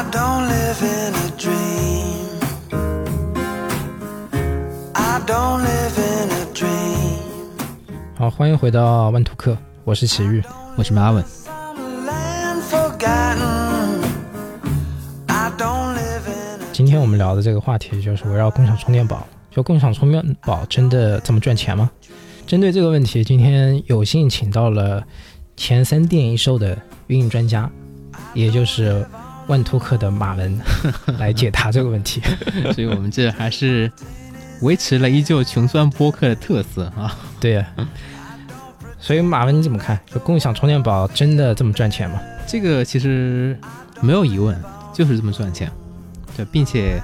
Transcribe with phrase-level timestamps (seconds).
[0.00, 2.40] I don't live in a dream.
[4.94, 7.18] I don't live in a dream.
[8.16, 10.42] 好，欢迎回到万图克，我是奇遇。
[10.76, 11.22] 我是 in a
[16.72, 19.28] 今天我们聊的这个话题就是围绕共享充电宝。
[19.50, 21.90] 就共享充电宝真的这么赚钱吗？
[22.46, 25.04] 针对这个问题，今天有幸请到了
[25.58, 27.70] 前三电一售的运营专家，
[28.32, 29.06] 也就是
[29.50, 30.58] 万图克的马文
[31.18, 32.22] 来解答这个问题。
[32.72, 33.90] 所以我们这还是
[34.62, 37.18] 维持了依旧穷酸播客的特色啊。
[37.40, 37.66] 对呀、
[39.00, 39.98] 所以马文你怎么看？
[40.06, 42.20] 就共享充电宝真的这么赚钱吗？
[42.46, 43.58] 这个其实
[44.00, 44.56] 没有疑问，
[44.94, 45.70] 就是这么赚钱。
[46.36, 47.02] 对，并且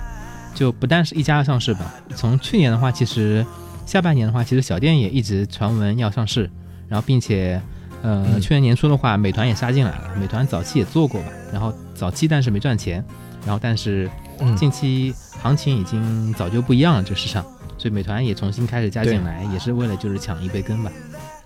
[0.55, 3.45] 就不但是一家上市吧，从去年的话，其实
[3.85, 6.49] 下半年的话，其实小店也一直传闻要上市，
[6.89, 7.61] 然后并且。
[8.03, 10.11] 呃，嗯去年年初的话，美团也杀进来了。
[10.19, 13.05] 美团早期也做过吧，然后早期但是没赚钱，
[13.45, 14.09] 然后但是
[14.39, 17.43] 嗯，近期行情已经早就不一样了，这个市场，
[17.79, 20.93] 所以美团也重新开始加进来，也是为了就是抢一杯羹吧。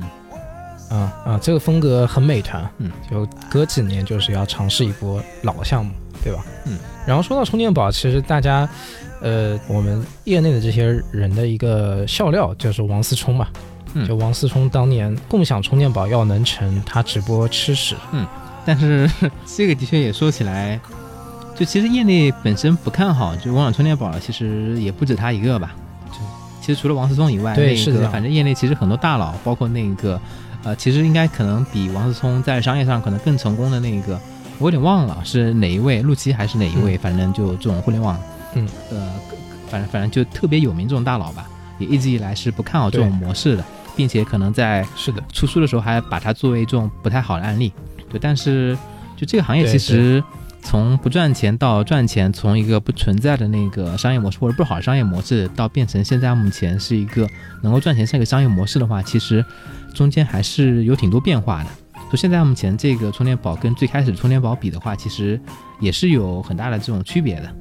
[0.01, 0.09] 嗯
[0.91, 5.93] 啊啊，这个风格很美团，嗯，就隔几年就是要尝试一波老项目，
[6.25, 6.45] 对吧？
[6.67, 8.69] 嗯，然后说到充电宝，其实大家，
[9.23, 13.61] 呃，我们业内的这些人的一个笑料就是王思聪嘛，嗯
[14.07, 18.27] 就王思聪当年共享充电宝要能成，他直播吃屎，嗯
[18.65, 19.11] 但是
[19.47, 20.79] 这个的确也说起来，
[21.57, 25.75] 就其实业内本身不看好，就共享充电宝，其实也不止他一个吧。
[26.13, 26.19] 就
[26.61, 30.21] 其实除了王思聪以外，那对是的反正业内其实很多大佬，包括那个
[30.63, 34.21] 呃，其实应该可能比王思聪在商业上可能更成功的那个，
[34.59, 38.21] 我有点忘了是哪一位，陆琪还是哪一位，反正就这种互联网，
[38.55, 39.11] 嗯，呃，
[39.71, 43.65] 反正反正就特别有名这种大佬吧，也一直以来是不看好这种模式的，
[44.01, 47.70] 并且可能在是的，出书的时候还把它作为一种不太好的案例。
[48.09, 48.75] 对，但是
[49.15, 50.25] 就这个行业其实
[50.62, 57.28] 从不赚钱到赚钱，从一个不存在的那个商业模式或者不好的商业模式，到变成现在目前是一个
[57.62, 59.44] 能够赚钱这个商业模式的话，其实
[59.94, 61.69] 中间还是有挺多变化的。
[62.11, 65.38] 就现在目前这个充电宝跟最开始充电宝比的话，其实
[65.78, 67.55] 也是有很大的这种区别的。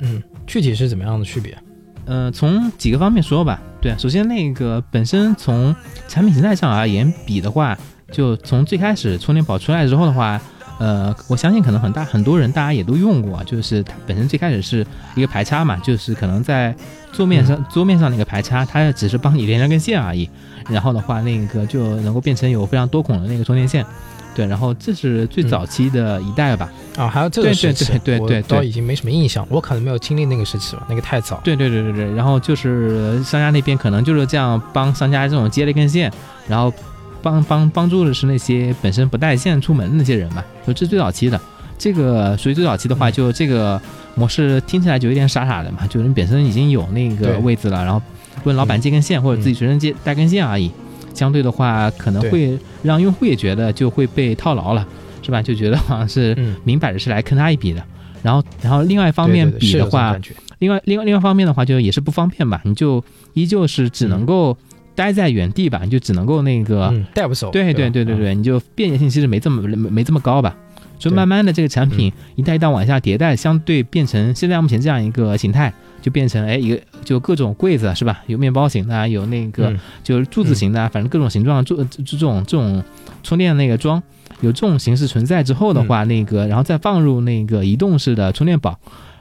[0.00, 1.56] 嗯，具体是怎么样的区别？
[2.06, 3.60] 呃，从几个方面说吧。
[3.80, 5.74] 对，首先那个本身从
[6.08, 7.76] 产品形态上而言比的话，
[8.10, 10.40] 就从最开始充电宝出来之后的话，
[10.78, 16.74] 呃，我相信可能很大很多人大家也都用过，就是它本身最开始是一个排插嘛，就是可能在
[17.12, 20.28] 桌面上、桌面上那个排插，它只是帮你连了根线而已，
[20.68, 23.84] 然后的话那个就能够变成有非常多孔的那个充电线。
[24.36, 26.70] 对，然后这是最早期的一代吧。
[26.94, 31.40] 啊，还有这个对时期，对对对对对我倒已经没什么印象，我可能没有经历那个时期吧，那个太早。
[31.42, 36.12] 对对对对对，然后就是商家那边可能就是这样帮商家这种接了一根线，
[36.46, 36.70] 然后
[37.22, 41.40] 帮帮帮助的是那些本身不带线出门的那些人嘛，就这是最早期的。
[41.78, 43.80] 这个属于最早期的话，嗯就这个
[44.14, 48.00] 模式听起来就有点傻傻的嘛，就是你本身已经有那个位置了，然后
[48.44, 50.70] 问老板嗯接根线、或者自己随身接带根线而已。
[51.16, 54.86] 相对的话，可能会让用户也觉得就会被套牢了，
[55.22, 55.40] 是吧？
[55.42, 57.82] 就觉得好像是嗯，明摆着是来坑他一笔的。
[58.22, 60.16] 然后，然后另外一方面比的话，
[60.58, 63.02] 另外，另外另外一方面的话，就也是不方便吧，你就
[63.34, 64.56] 依旧是只能够
[64.94, 67.50] 待在原地吧，你就只能够那个，嗯，带不走。
[67.50, 70.56] 对对对对对，你就便捷性其实没这么没没这么高吧。
[70.98, 78.22] 所以慢慢的这个产品一代一代往下迭代，相对变成现在目前这样一个形态，就变成哎一个就各种柜子是吧？
[78.26, 79.78] 有面包型的啊，有那个嗯。
[80.02, 82.82] 就是柱子型的啊，反正各种形状柱这这种这种
[83.22, 84.02] 充电的那个桩，
[84.40, 88.78] 有这种形式存在之后的话，那个然后再放入那个移动式的充电宝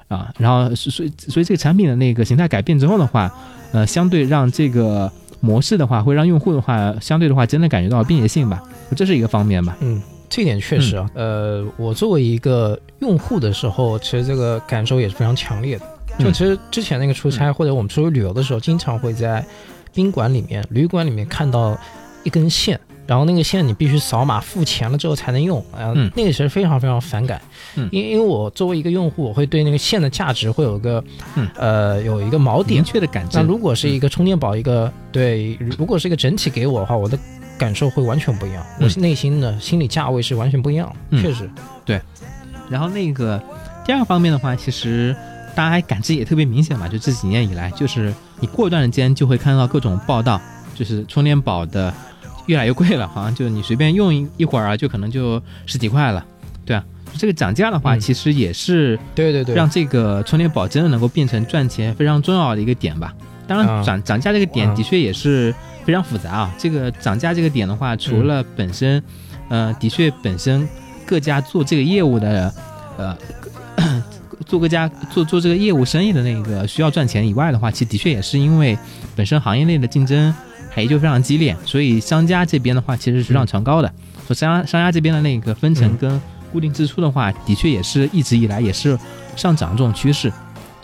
[0.08, 3.32] 啊，然后所所以所以这个产品的那个形态改变之后的话，
[3.72, 5.12] 呃，相对让这个
[5.42, 8.62] 模式的话，会让用户的话，相对的话真的感觉到便捷性吧，
[8.96, 9.76] 这是一个方面吧。
[9.82, 10.00] 嗯，
[10.30, 15.86] 这点确实啊，呃，我作为一个用户的时候，其实这个感受也是非常强烈的。
[16.18, 19.46] 就嗯其实之前那个出差、或者我们出去旅游的时候，经常会在
[19.94, 21.78] 宾馆里面、旅馆里面看到
[22.24, 27.42] 一根线，然后那个线你必须扫码付钱了之后才能用，啊、嗯那个其实非常非常反感。
[27.76, 31.04] 嗯因因为我作为一个用户，我会对那个线的价值会有个，
[31.36, 32.84] 嗯呃，有一个锚点明。
[32.86, 33.44] 确的感知那。
[33.44, 37.20] 如果是一个充电宝，一个对，如果是一个整体给我的话，我的
[37.58, 38.88] 感受会完全不一样，嗯。
[38.88, 41.22] 我内心的心理价位是完全不一样，嗯。
[41.22, 41.50] 确实，
[41.84, 42.02] 对。
[42.70, 43.42] 然后那个
[43.86, 45.16] 第二个方面的话，其实
[45.56, 50.42] 大家感知也特别明显嘛，就这几年以来，就是你过段时间就会看到各种报道，
[50.74, 51.94] 就是充电宝的
[52.48, 56.26] 越来越贵了，好像就你随便用一一会儿啊，就可能就十几块了，
[56.66, 56.84] 对啊。
[57.18, 58.00] 这个涨价的话，嗯。
[58.00, 63.14] 其实也是对对对，让这个充电宝真的能够变成赚钱非常重要的一个点吧。
[63.48, 63.84] 当然啊。
[63.84, 64.76] 涨涨价这个点啊。
[64.76, 65.54] 的确也是
[65.86, 66.56] 非常复杂啊。
[66.58, 69.02] 这个涨价这个点的话，除了本身，
[69.50, 70.68] 呃，的确本身
[71.06, 72.54] 各家做这个业务的，
[72.98, 73.18] 呃，
[74.46, 78.78] 做各家做做这个业务生意的那个需要赚钱以外的话，其实的确也是因为
[79.16, 80.34] 本身行业内的竞争
[80.70, 83.92] 还依旧非常激烈，所以商家这边的话其实是非常常高的。
[84.28, 85.98] 说商家商家这边的那个分成嗯。
[85.98, 86.22] 跟
[86.52, 88.98] 固定支出的话，的确也是一直以来也是
[89.36, 90.32] 上涨这种趋势，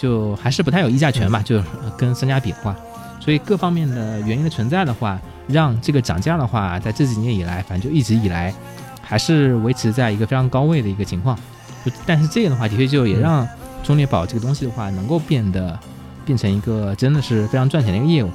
[0.01, 1.61] 就还是不太有议价权吧，就
[1.95, 2.75] 跟商家比的话，
[3.19, 8.51] 所以各方面的原因的存在的话，让这个涨价的话，在这几年以来，反正就一直以来
[8.99, 11.37] 还是维持在一个非常高位的一个情况。
[11.85, 13.47] 就但是这个的话，的确就也让
[13.83, 15.77] 中猎宝这个东西的话，能够变得
[16.25, 18.31] 变成一个真的是非常赚钱的一个业务。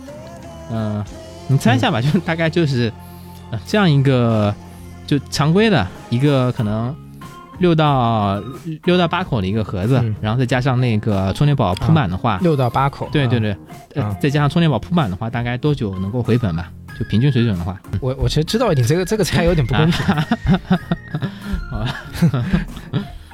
[0.71, 1.05] 嗯、
[1.49, 2.93] 你猜一下吧，就大概就是
[3.51, 4.55] 呃这样一个
[5.05, 6.95] 就常规的一个可能
[7.59, 8.41] 六到
[8.85, 13.07] 六到八口的一个盒子，嗯然后再加上那个充电宝铺满的话，六到八口。
[13.07, 13.57] 啊对对，对，
[14.21, 16.71] 再加上充电宝铺满的话，大概多久能够回本吧？
[16.99, 20.05] 就平均水准的话，我我其实知道一点，这个这个菜有点不公平。
[21.71, 21.95] 好吧，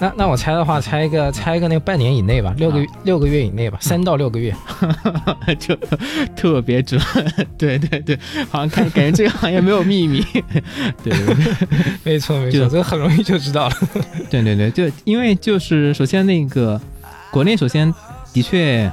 [0.02, 4.52] 那那我猜的话， 猜一个猜一个那个半年以内吧，六个月六个月以内吧， 三到六个月。
[5.60, 5.76] 就
[6.34, 7.00] 特别准，
[7.56, 8.18] 对对对，
[8.50, 10.20] 好像感感觉这个行业没有秘密，
[11.04, 11.36] 对对对
[12.02, 13.74] 没错没错，这个很容易就知道了。
[14.28, 16.80] 对对对，就因为就是首先那个
[17.30, 17.92] 国内首先
[18.32, 18.90] 的确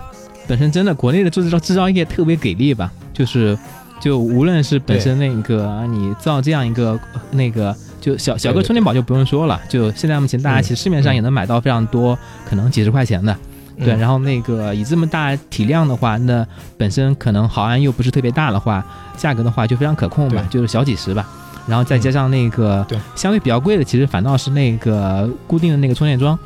[0.48, 3.58] 本身真的国内的制造制造业特别给力吧，就是
[4.00, 7.76] 就无论是本身那个啊你造这样一个呃那个。
[8.00, 13.36] 就小小个充电宝就不用说了，就现在目前大家嗯其实市面上也能买到非常多，可能几十块钱的，
[13.78, 14.00] 对，嗯。
[14.00, 16.46] 然后那个以这么大体量的话，那
[16.78, 18.84] 本身可能毫安又不是特别大的话，
[19.18, 21.28] 价格的话就非常可控吧，就是小几十吧。
[21.68, 22.84] 然后再加上那个、
[23.16, 26.38] 相对比较贵的，其实反倒是那个固定的那个充电桩，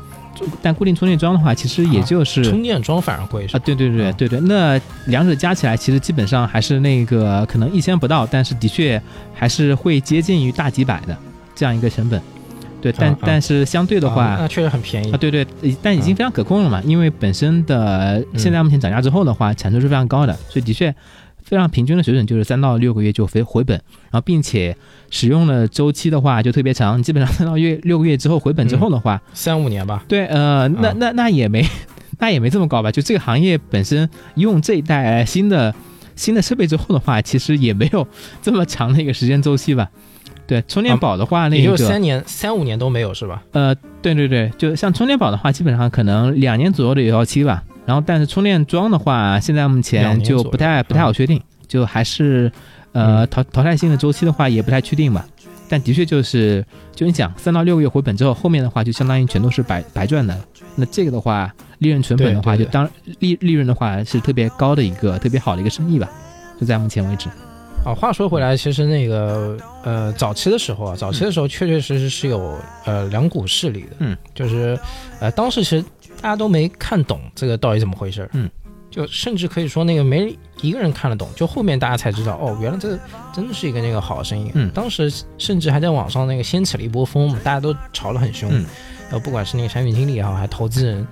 [0.60, 9.00] 但固定充电桩的话，其实也就是、充电桩反而贵是啊，对对对啊对对，那两者加起来，其实基本上还是那个可能一千不到，但是的确
[9.32, 11.16] 还是会接近于大几百的
[11.54, 12.20] 这样一个成本。
[12.80, 15.10] 对，但、但是相对的话，啊那确实很便宜。
[15.10, 15.16] 啊，。
[15.16, 15.46] 对对，
[15.82, 20.94] 但已经非常可控了嘛，因为本身的现在目前涨价之后的话，产出是非常高的，所以的确
[21.42, 23.74] 非常平均的水准就是三到六个月就回回本，
[24.10, 24.76] 然后并且
[25.08, 30.94] 使用的周期的话就特别长，基本上三到月 六个月之后回本之后的话，三五年吧，对，呃，那啊。
[30.98, 31.66] 那那也没
[32.20, 35.74] 那也没这么高吧，就这个行业本身用这一代新的
[36.16, 38.06] 新的设备之后的话，其实也没有
[38.42, 39.88] 这么长的一个时间周期吧。
[40.46, 43.42] 对，充电宝的话，那个也就三年三五年都没有是吧？
[43.52, 47.62] 呃，对对对，就像充电宝的话，基本上可能两年左右的有效期吧。
[47.86, 52.50] 然后，但是充电桩的话，现在目前就不太不太好确定，就还是
[52.92, 55.26] 呃嗯淘淘汰性的周期的话也不太确定吧。
[55.68, 56.64] 但的确就是，
[56.94, 60.44] 就你讲三到六个月回本之后，后面的话就相当于全都是白白赚的了。
[60.76, 62.88] 那这个的话，利润成本的话，就当
[63.18, 66.08] 利利润的话是特别高的一个特别好的一个生意吧。
[66.60, 67.28] 就在目前为止，
[67.84, 74.78] 啊，话说回来，其实那个呃，早期的时候啊，早期的时候确确实实是有呃两股势力的，嗯，就是
[75.20, 75.84] 呃当时其实
[76.20, 78.48] 大家都没看懂这个到底怎么回事，嗯，
[78.90, 82.98] 就甚至可以说那个没一个人看得懂，就后面大家才知道哦，原来这
[83.34, 84.70] 真的是一个那个好声音，嗯。
[84.70, 88.64] 当时甚至还在网上那个掀起了一波风嘛，大家都吵得很凶，嗯。
[89.10, 91.06] 呃，不管是那个产品经理也好，还是投资人。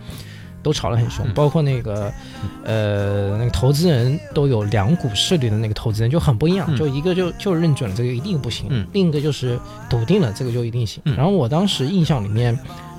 [0.62, 2.12] 都吵得很凶，嗯包括那个，
[2.64, 11.02] 呃，那个投资人都有两股势力的那个投资人就很不一样，嗯就一个就就认准了这个一定不行，嗯另一个就是笃定了这个就一定行。
[11.04, 12.58] 嗯然后我当时印象里面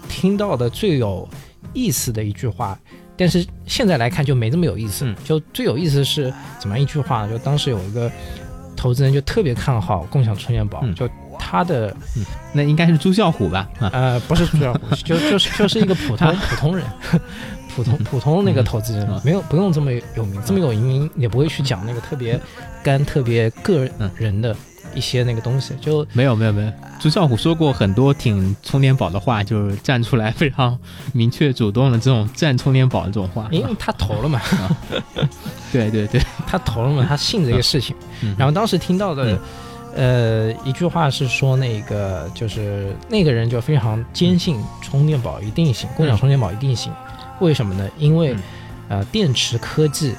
[0.09, 1.27] 听到的最有
[1.73, 2.77] 意思的一句话，
[3.15, 5.05] 但是现在来看就没这么有意思。
[5.05, 7.29] 嗯就最有意思是怎么样一句话呢？
[7.29, 8.11] 就当时有一个
[8.75, 11.07] 投资人就特别看好共享充电宝，嗯就
[11.45, 11.93] 他的
[12.53, 13.67] 那应该是朱啸虎吧？
[13.79, 16.85] 啊，呃不是朱啸虎， 就就是就是一个普通普通人。
[17.75, 22.39] 普通普通那个投资人、嗯没有不用这么有名，这么有名也不会去讲那个特别
[22.83, 24.55] 干、特别个嗯人的
[24.93, 25.73] 一些那个东西。
[25.81, 30.77] 就没有没有没有，朱啸虎说过很多挺充电宝的话，就是站出来非常
[31.13, 33.47] 明确主动的这种站充电宝的这种话。
[33.49, 34.39] 因为他投了嘛，
[35.71, 37.95] 对对对，他投了嘛，他信这个事情。
[38.21, 39.35] 嗯然后当时听到的，
[39.95, 46.91] 呃，一句话是说，那个就是那个人就非常坚信充电宝一定行，共享充电宝一定行。
[47.39, 47.89] 为什么呢？
[47.97, 48.39] 因为嗯
[48.89, 50.13] 呃，电池科技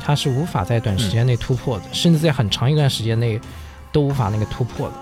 [0.00, 3.40] 它是无法在短时间内突破的，甚至在很长一段时间内
[3.92, 4.94] 都无法那个突破的。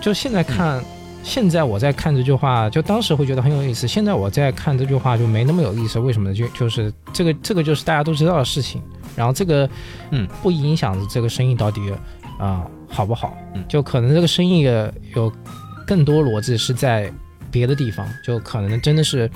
[0.00, 0.82] 就现在看，
[1.22, 3.86] 现在我在看这句话，就当时会觉得很有意思。
[3.86, 6.34] 现在我在看这句话就没那么有意思，为什么呢？
[6.34, 8.82] 就就是这个这个就是大家都知道的事情，
[9.14, 9.68] 然后这个
[10.10, 11.80] 嗯不影响这个生意到底
[12.38, 14.60] 啊、好不好嗯，就可能这个生意
[15.14, 15.32] 有
[15.86, 17.12] 更多逻辑是在
[17.50, 19.30] 别的地方，就可能真的是。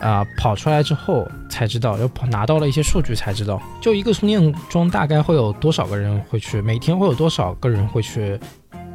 [0.00, 8.38] 啊、跑出来之后才知道，又跑拿到了一些数据才知道，就一个充电桩大概会有多少个人会去，每天会有多少个人会去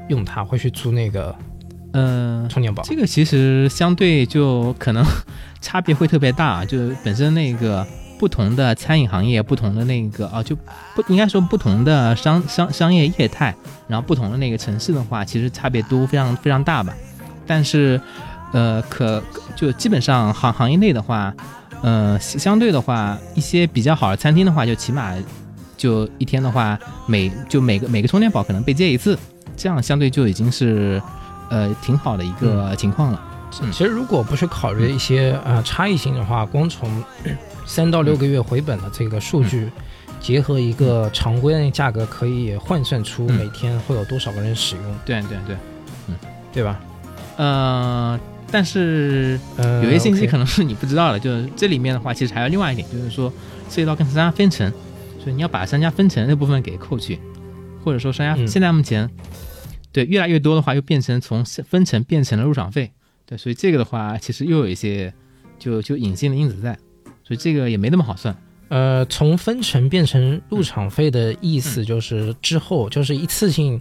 [0.07, 1.35] 用它，会去租那个
[1.91, 2.81] 嗯、充电宝。
[2.85, 5.03] 这个其实相对就可能
[5.59, 7.85] 差别会特别大，就是本身那个
[8.23, 10.55] 不同的餐饮行业，不同的那个啊，就
[10.95, 13.53] 不应该说不同的商商商业业态，
[13.85, 16.95] 然后不同的那个城市的话，其实差别都非常非常大吧。
[17.45, 17.99] 但是，
[18.53, 19.21] 呃，可
[19.57, 21.33] 就基本上行行业内的话，
[21.81, 25.13] 呃，相对的话，一些比较好的餐厅的话，就起码
[25.75, 29.19] 就一天的话，每就每个每个充电宝可能被接一次，
[29.57, 31.01] 这样相对就已经是
[31.49, 33.19] 呃挺好的一个情况了。
[33.21, 33.29] 嗯
[33.71, 36.89] 其实如果不是考虑一些呃差异性的话，光从
[37.65, 39.69] 三到六个月回本的这个数据，
[40.19, 45.57] 结合一个常规的价格，可以换算出嗯每天会有多少个人使用，对对对，
[46.07, 46.15] 嗯。
[46.53, 46.79] 对吧？
[47.37, 48.19] 呃，
[48.51, 53.33] 但是呃，有些信息可能是你不知道的，就是这里面的话，其实还有另外一点，就是说
[53.69, 54.71] 涉及到跟商家分成，
[55.19, 57.17] 所以你要把商家分成那部分给扣去，
[57.83, 58.47] 或者说商家嗯。
[58.47, 59.09] 现在目前、
[59.91, 62.91] 对越来越多的话，又变成从分成变成了入场费，
[63.25, 65.11] 对，所以这个的话，其实又有一些
[65.57, 66.77] 就就隐性的因子在，
[67.23, 68.35] 所以这个也没那么好算。
[68.69, 73.79] 呃，从分成变成入嗯场费的意思就是之后就是一次性。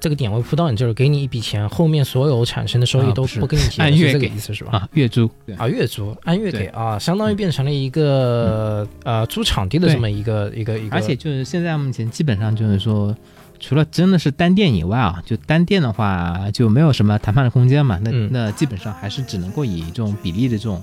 [0.00, 4.70] 这个点位铺到你这儿，给你一笔钱，后面所有产生的收益都啊不是不给你结，是这个按月给意思是吧？
[4.74, 13.12] 啊，月租对啊，月租按月给啊，相当于变成了一个、呃租场地的这么一个一个一个，而且就是现在目前基本上就是说，
[13.58, 17.98] 除了真的是单店以外啊，就单店的话就没有什么谈判的空间嘛。
[18.00, 20.80] 那、嗯那基本上还是只能够以这种比例的这种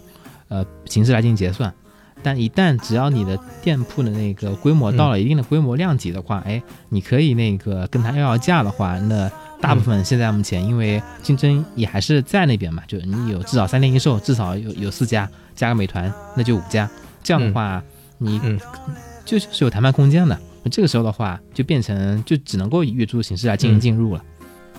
[0.49, 1.73] 呃形式来进行结算。
[2.25, 16.89] 但一旦只要你的店铺的那个规模到了一定的规模量级的话，哎，你可以那个跟他要要价的话，那大部分现在目前因为竞争也还是在那边嘛，就你有至少三店一售，至少有有四家，加个美团那就五家，
[17.23, 17.83] 这样的话、
[18.17, 18.59] 你嗯。
[19.23, 20.39] 就就是有谈判空间的。
[20.71, 23.79] 这个时候的话，就变成就只能够以月租的形式来进行嗯。
[23.79, 24.23] 进入了。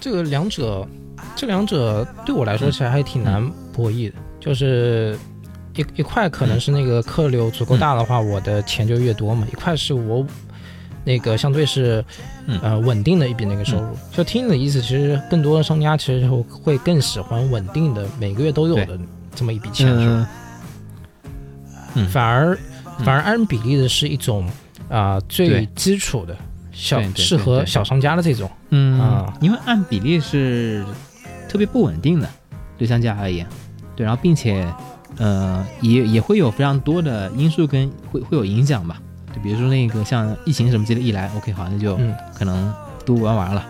[0.01, 0.87] 这个两者，
[1.35, 5.19] 这两者对我来说其实还挺难博弈的，就是
[5.77, 10.27] 一一块可能是那个客流足够大的话，我的钱就越多嘛；一块是我
[11.05, 12.05] 那个相对是
[12.47, 12.59] 嗯。
[12.63, 13.97] 呃稳定的一笔那个收入。
[14.13, 18.99] 就听你的意思，其实更多的商家其实会会更喜欢稳定的每个月都有的
[19.35, 20.01] 这么一笔钱，是吧？
[20.05, 20.27] 嗯。
[21.95, 22.09] 嗯。
[22.09, 22.59] 反而
[22.99, 23.05] 嗯。
[23.05, 24.49] 反而按比例的是一种
[24.89, 26.37] 啊、最基础的
[26.73, 28.51] 小适合小商家的这种。
[28.71, 29.37] 嗯啊。
[29.41, 30.85] 因为按比例是
[31.49, 32.29] 特别不稳定的，
[32.79, 33.47] 对商家而言，
[33.95, 34.67] 对，然后并且
[35.19, 39.01] 呃也也会有非常多的因素跟会会有影响吧。
[39.35, 42.73] 就比如说那个像疫情什么之类的一来，OK 好，那就嗯可能
[43.05, 43.65] 都玩完了。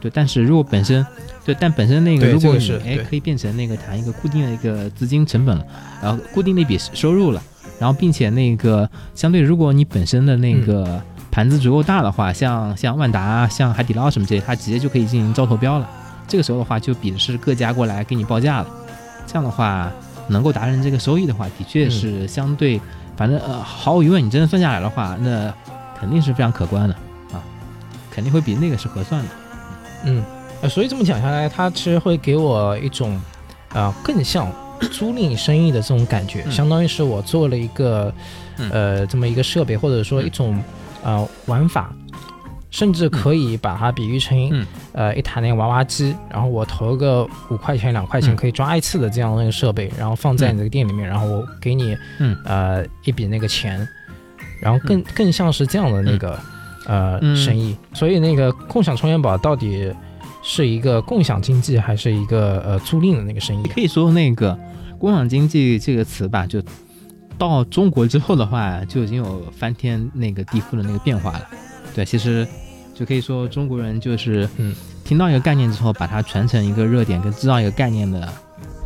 [0.00, 1.06] 对，但是如果本身
[1.44, 5.64] 对，但本身那个如果你哎可以变成那个谈一个固定的一个资金成本了，
[6.02, 7.42] 然后固定的一笔收入了，
[7.78, 15.88] 然后并且那个相对如果你本身的那个盘子足够大的话，像像万达、像海底捞什么这些，它直接就可以进行招投标了。
[16.26, 18.66] 这个时候的话，就比的是各家过来给你报价了。
[19.26, 19.92] 这样的话，
[20.32, 22.80] 能够达成这个收益的话，的确是相对，
[23.16, 25.52] 反正呃，毫无疑问，你真的算下来的话，那
[25.98, 26.94] 肯定是非常可观的
[27.32, 27.38] 啊，
[28.10, 29.28] 肯定会比那个是合算的。
[30.04, 30.24] 嗯，
[30.62, 33.20] 呃，所以这么讲下来，它其实会给我一种
[33.72, 34.50] 啊、更像
[34.90, 38.12] 租赁生意的这种感觉，嗯相当于是我做了一个
[38.58, 40.62] 嗯呃这么一个设备，或者说一种
[41.04, 41.92] 呃玩法。
[42.72, 44.66] 甚至可以把它比喻成，嗯。
[44.92, 52.36] 呃，一台那个娃娃机，然后我投个五块钱、两块钱嗯可以抓一次的这样的那个设备，然后放在你这个店里面，然后我给你，嗯。
[52.44, 53.86] 呃，一笔那个钱，
[54.60, 56.38] 然后更、更像是这样的那个、
[56.86, 57.36] 呃嗯。
[57.36, 57.76] 生意。
[57.92, 59.94] 所以那个共享充电宝到底
[60.42, 63.72] 是一个共享经济，还是一个呃租赁的那个生意啊？
[63.74, 64.58] 可以说那个
[64.98, 66.62] 共享经济这个词吧，就
[67.36, 71.48] 到中国之后的话，就已经有翻天那个地覆的那个变化了。
[71.94, 72.46] 对，其实
[73.02, 78.32] 就可以说中国人就是嗯听到一个概念之后，把它传承一个热点，跟制造一个概念的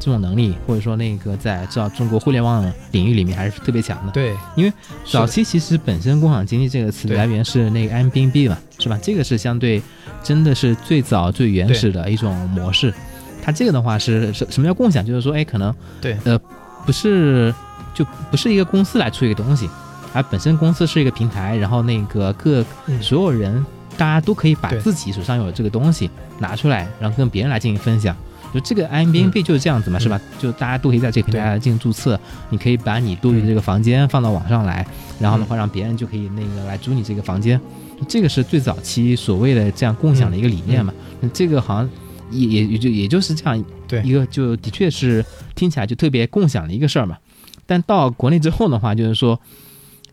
[0.01, 4.13] 这种能力，或者说那个在制造中国互联网领域里面还是特别强的。
[4.13, 4.73] 对，因为
[5.05, 8.99] 早期其实本身共享经济这个词的来源是那个 Airbnb 嘛，是吧？
[9.03, 9.83] 这个是相对
[10.23, 12.95] 真的是最早最原始的一种模式。
[13.43, 15.05] 它这个的话是什什么叫共享？
[15.05, 16.41] 就是说，哎，可能对呃
[16.87, 17.55] 不是
[17.93, 19.69] 就不是一个公司来出一个东西，
[20.15, 23.65] 而本身公司是一个平台，然后那个各嗯所有人
[23.97, 28.17] 大家都可以把自己手上有这个东西拿出来，然后跟别人来进行分享。
[28.55, 30.19] 就这个嗯 Airbnb 就是这样子嘛，是吧？
[30.39, 34.87] 就大家都可以在这个平台来进行注册，你可以把你多余的这个房间放到网上来，
[35.19, 37.61] 然后的话让别人就可以那个来租你这个房间。
[38.09, 40.95] 这个是最早期所谓的这样共享的一个理念嘛。
[41.21, 41.91] 那这个好像
[42.31, 45.25] 也也也就也就是这样对一个，就的确是
[45.55, 47.19] 听起来就特别共享的一个事儿嘛。
[47.67, 49.39] 但到国内之后的话，就是说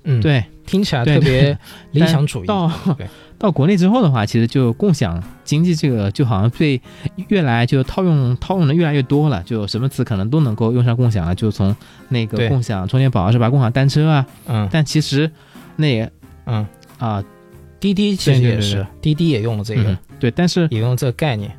[0.04, 1.58] 嗯，，对，听起来特别
[1.91, 2.48] 理想主义。
[2.48, 2.72] 到
[3.38, 6.82] 到国内之后的话，其实就共享经济这个就好像被
[7.27, 11.75] 越来就套用套用的越来越多了，就什么词可能都能够用上共享啊，就从
[12.08, 15.29] 那个共享充电宝是吧，共享单车啊，嗯但其实
[15.75, 16.12] 那也
[16.46, 16.65] 嗯，
[16.98, 17.24] 啊，
[17.79, 21.51] 滴滴其实也是，滴滴也用了这个，嗯，对，但是也用这个概念。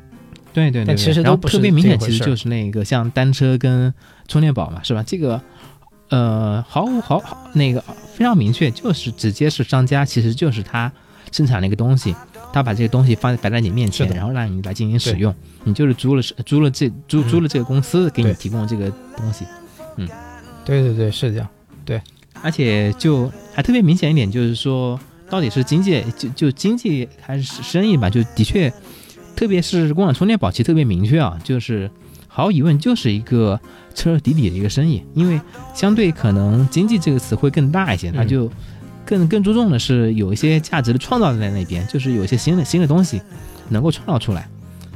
[0.53, 3.93] 对对对，其实都特别明显，其实就是那个像单车跟
[4.27, 5.03] 充电宝嘛，是吧？
[5.05, 5.39] 这个
[6.09, 7.83] 呃，毫无毫毫那个
[8.13, 10.91] 非常明确，就是直接是商家，其实就是他
[11.31, 12.15] 生产了一个东西，
[12.53, 15.33] 他把这个东西放摆在你面前然后让你来进行使用，
[15.63, 17.27] 你就是租了租了这租嗯。
[17.27, 19.45] 租了这个公司给你提供这个东西，
[19.97, 20.07] 嗯。
[20.63, 21.47] 对对对，是这样。
[21.83, 22.01] 对。
[22.41, 28.71] 而且就还特别明显一点，就是说到底是经济就就经济还是生意吧，就的确，
[29.35, 31.89] 特别是共享充电宝，其实特别明确啊，就是
[32.35, 33.57] 毫无疑问就是一个
[33.93, 35.39] 彻彻底底的一个生意，因为
[35.73, 38.51] 相对可能经济这个词会更大一些，它嗯就
[39.05, 43.21] 更更注重的是有一些价值的创造在那边，就是有一些新的新的东西
[43.69, 44.49] 能够创造出来。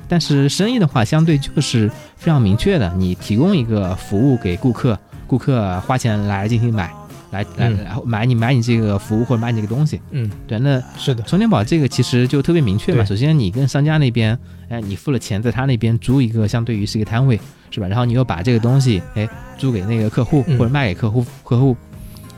[0.09, 6.93] 但是生意的话，相对就是非常明确的，你提供一个服务给顾客，顾客花钱来进行买，
[7.31, 10.01] 来来嗯然后买你买你这个服务或者买你这个东西。
[10.11, 13.05] 嗯，对，那是的，充电宝这个其实就特别明确嘛。
[13.05, 14.37] 首先你跟商家那边，
[14.69, 17.39] 哎，你付了钱，在他那边租一个相对于是一个摊位，
[17.71, 17.87] 是吧？
[17.87, 21.75] 然后你又把这个东西，哎，租给那个客户嗯或者卖给客户，客户，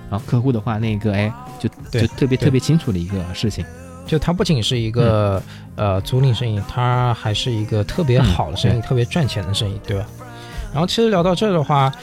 [0.10, 3.64] 然后客户的话，那个哎，就就特别特别清楚的一个事情。
[4.08, 5.42] 就它不仅是一个、
[5.76, 10.06] 呃租赁生意，它还是一个特别好的生意，嗯特别赚钱的生意，对吧？
[10.74, 11.94] 然后其实聊到这儿的话，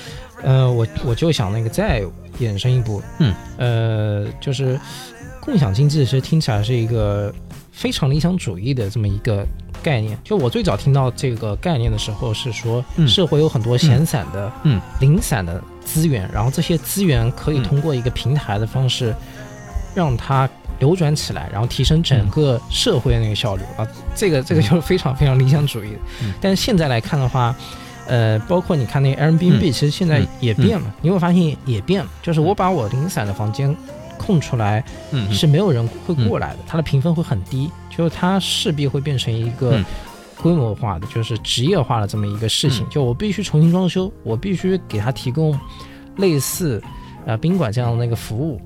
[0.42, 2.02] 呃，我我就想那个再
[2.40, 4.78] 衍生一步，嗯，呃，就是
[5.40, 7.33] 共享经济，其实听起来是一个
[7.73, 9.47] 非常理想主义的这么一个
[9.83, 10.18] 概念。
[10.25, 13.07] 就我最早听到这个概念的时候，是说嗯。
[13.07, 14.80] 社会有很多闲散的、嗯。
[15.00, 17.62] 零散的资源，然后这些资源可以嗯。
[17.62, 19.14] 通过一个平台的方式，
[19.95, 23.87] 让它流转起来，然后提升整个社会的那个效率、啊。
[24.14, 25.90] 这个这个就是非常非常理想主义。
[25.90, 25.99] 的。
[26.23, 26.33] 嗯。
[26.40, 27.54] 但是现在来看的话，
[28.09, 33.75] 呃，包括你看那个 Airbnb，、嗯其实现在嗯也变了，你会发现也变了，就是我把我零散的房间
[34.16, 39.85] 空出来，嗯，是没有人会过来的，它的评分会很低，就是它势必会变成一个嗯。
[40.40, 42.87] 规模化的，就是职业化的这么一个事情。
[42.87, 42.88] 嗯。
[42.90, 45.59] 就我必须重新装修，我必须给他提供
[46.16, 46.81] 类似
[47.27, 48.61] 呃宾馆这样的那个服务，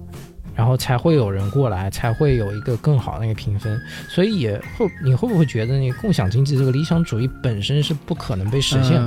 [0.54, 3.80] 然后才会有人过来，才会有一个更好的那个评分。
[4.08, 9.00] 所以也会你会不会觉得那个共享经济这个理想主义本身是不可能被实现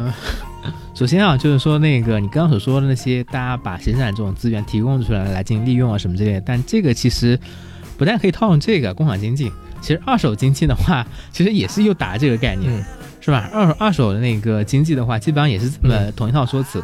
[0.96, 7.40] 首先啊，就是说那个你刚刚所说的那些，大家把闲散这种资源提供出来来进行利用啊什么之类的，但这个其实
[7.98, 12.84] 不但可以套用这个共享经济，其实二手经济的话，其实也是又打这个概念，嗯
[13.22, 13.50] 是吧？
[13.52, 16.80] 二手二手的那个经济的话，基本上也是这么嗯同一套说辞、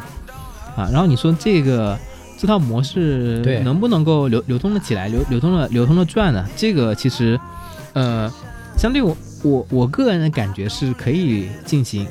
[0.76, 0.88] 啊。
[0.92, 1.96] 然后你说这个
[2.42, 6.44] 这套模式能不能够流流通的起来，流流通的流通的转呢？
[6.56, 7.38] 这个其实
[7.92, 8.28] 呃，
[8.76, 12.04] 相对我我我个人的感觉是可以进行。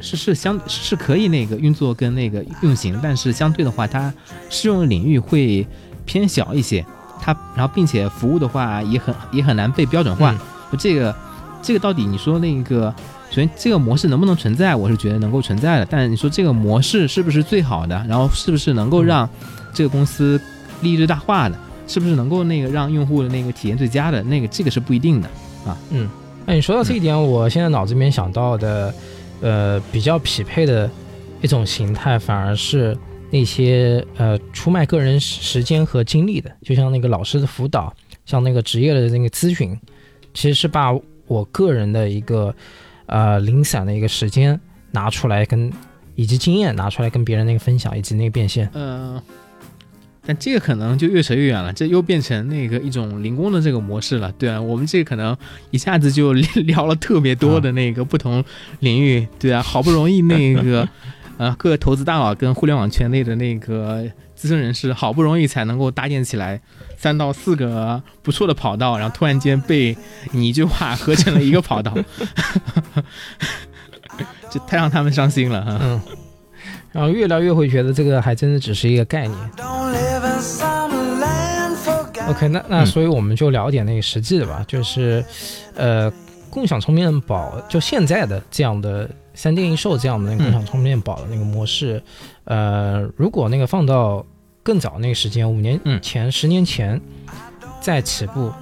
[0.00, 4.10] 是是相是可以那个运作跟那个运行，但是相对的话，它
[4.48, 5.66] 适用的领域会
[6.06, 6.82] 偏小一些。
[7.20, 10.32] 它然后并且服务的话也很也很难被标准化。
[10.32, 11.14] 嗯这个
[11.60, 12.94] 这个到底你说那个，
[13.30, 15.86] 首先这个模式能不能存在，我是觉得能够存在的。
[15.88, 19.28] 但你说这个模式是不是最好的，然后是不是能够让
[19.72, 20.40] 这个公司
[20.82, 25.28] 利益最大化的，是不是能够那个让用户的那个体验最佳的，那个这个是不一定的
[25.64, 25.78] 啊。
[25.90, 26.10] 嗯，
[26.44, 28.92] 那你说到这一点，我现在脑子里面想到的，
[29.40, 30.90] 呃，比较匹配的
[31.40, 32.98] 一种形态，反而是
[33.30, 37.94] 那些呃出卖个人时间和精力的，就像那个老师的辅导，
[38.26, 39.78] 像那个职业的那个咨询，
[40.34, 40.92] 其实是把
[41.28, 42.52] 我个人的一个
[43.10, 44.58] 呃零散的一个时间
[44.90, 45.70] 拿出来跟。
[46.16, 49.22] 以及经验拿出来跟别人那个分享，以及那个变现，呃，
[50.26, 54.30] 但这个可能就越扯越远了，这又变成那个一种零工的这个模式了。
[54.32, 55.34] 对啊，我们这个可能
[55.70, 58.44] 一下子就聊了特别多的那个不同
[58.80, 60.86] 领域，对啊，好不容易那个
[61.38, 64.04] 呃各个投资大佬跟互联网圈内的那个
[64.40, 66.58] 资深人士，好不容易才能够搭建起来
[66.96, 69.94] 三到四个不错的跑道，然后突然间被
[70.32, 71.94] 你一句话合成了一个跑道，
[74.48, 75.78] 这太让他们伤心了哈。
[75.82, 76.00] 嗯，
[76.90, 79.38] 然后越聊越会觉得这个还真的只是一个概念。
[82.26, 85.22] OK，那那嗯所以我们就聊点那个实际的吧，就是，
[85.74, 86.10] 呃，
[86.48, 92.02] 共享充电宝就现在的这样的三电一售这样的那个共享充电宝的那个模式，
[92.44, 94.24] 呃，如果那个放到
[94.62, 97.00] 更早那个时间，五年嗯前、十年前
[97.80, 98.52] 在起步，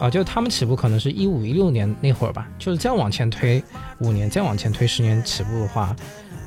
[0.00, 3.62] 啊，就他们起步可能是一五一六年那会儿吧，就是再往前推
[4.00, 5.94] 五年，再往前推十年起步的话，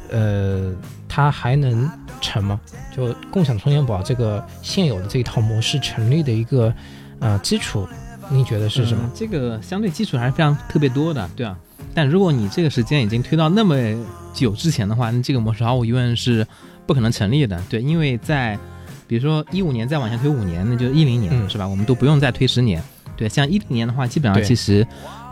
[0.10, 0.74] 呃，
[1.08, 1.90] 它还能
[2.20, 2.60] 成吗？
[2.96, 6.74] 就共享充电宝这个现有的这一套模式成立的一个
[7.20, 7.88] 呃基础，
[8.30, 9.12] 你觉得是什么嗯？
[9.14, 11.58] 这个相对基础还是非常特别多的，对啊。
[11.94, 13.76] 但如果你这个时间已经推到那么
[14.34, 16.46] 久之前的话，那这个模式毫无疑问是
[16.86, 18.58] 不可能成立的，对，因为在
[19.08, 21.68] 比如说一五年再往前推五年，那就是一零年、嗯是吧？
[21.68, 22.82] 我们都不用再推十年，
[23.16, 24.86] 对，像一零年的话，基本上其实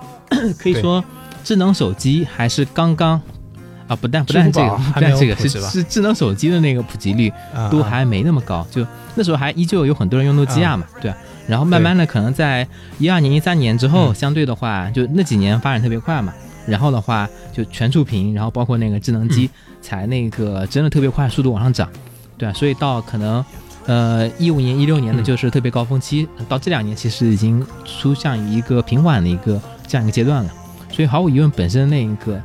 [0.60, 1.04] 可以说
[1.44, 3.22] 智能手机还是刚刚。
[3.86, 11.18] 啊，不但不但这个，不但这个是是智能手机的那个普及率，啊都还没那么高，就那时候还依旧有很多人用诺基亚嘛，对啊。
[11.50, 12.66] 然后慢慢的，可能在
[12.98, 16.34] 一二年、一三年之后，嗯相对的话，就那几年发展特别快嘛。
[16.66, 19.50] 然后的话，就全触屏，然后包括那个智能机，
[19.82, 21.90] 才那个真的特别快，速度往上涨，
[22.38, 22.54] 对啊。
[22.54, 23.44] 所以到可能，
[23.86, 30.50] 呃，一五年、一六年的嗯就是特别高峰期，到这两年其实已经趋向于一个平缓的一个这样一个阶段了。
[30.92, 32.42] 所以毫无疑问，本身那一个，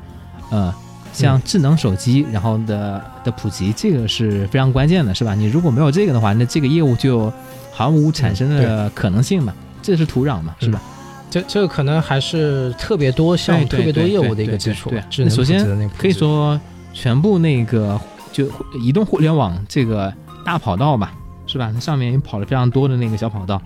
[0.51, 0.75] 呃。
[1.11, 5.35] 像智能手机，然后的的普及，这个是非常关键的，是吧？
[5.35, 7.33] 你如果没有这个的话，那这个业务就
[7.73, 10.81] 毫无产生的可能性嘛，这是土壤嘛，是吧？
[11.29, 15.11] 这这个可能还是特别多项目、特别多业务的一个基础对对对对。
[15.11, 16.61] 智能首先可以说，
[16.93, 17.99] 全部那个
[18.31, 18.47] 就
[18.81, 20.13] 移动互联网这个
[20.45, 21.13] 大跑道吧，
[21.49, 21.73] 是吧？
[21.75, 23.61] 它上面跑了非常多的那个小跑道，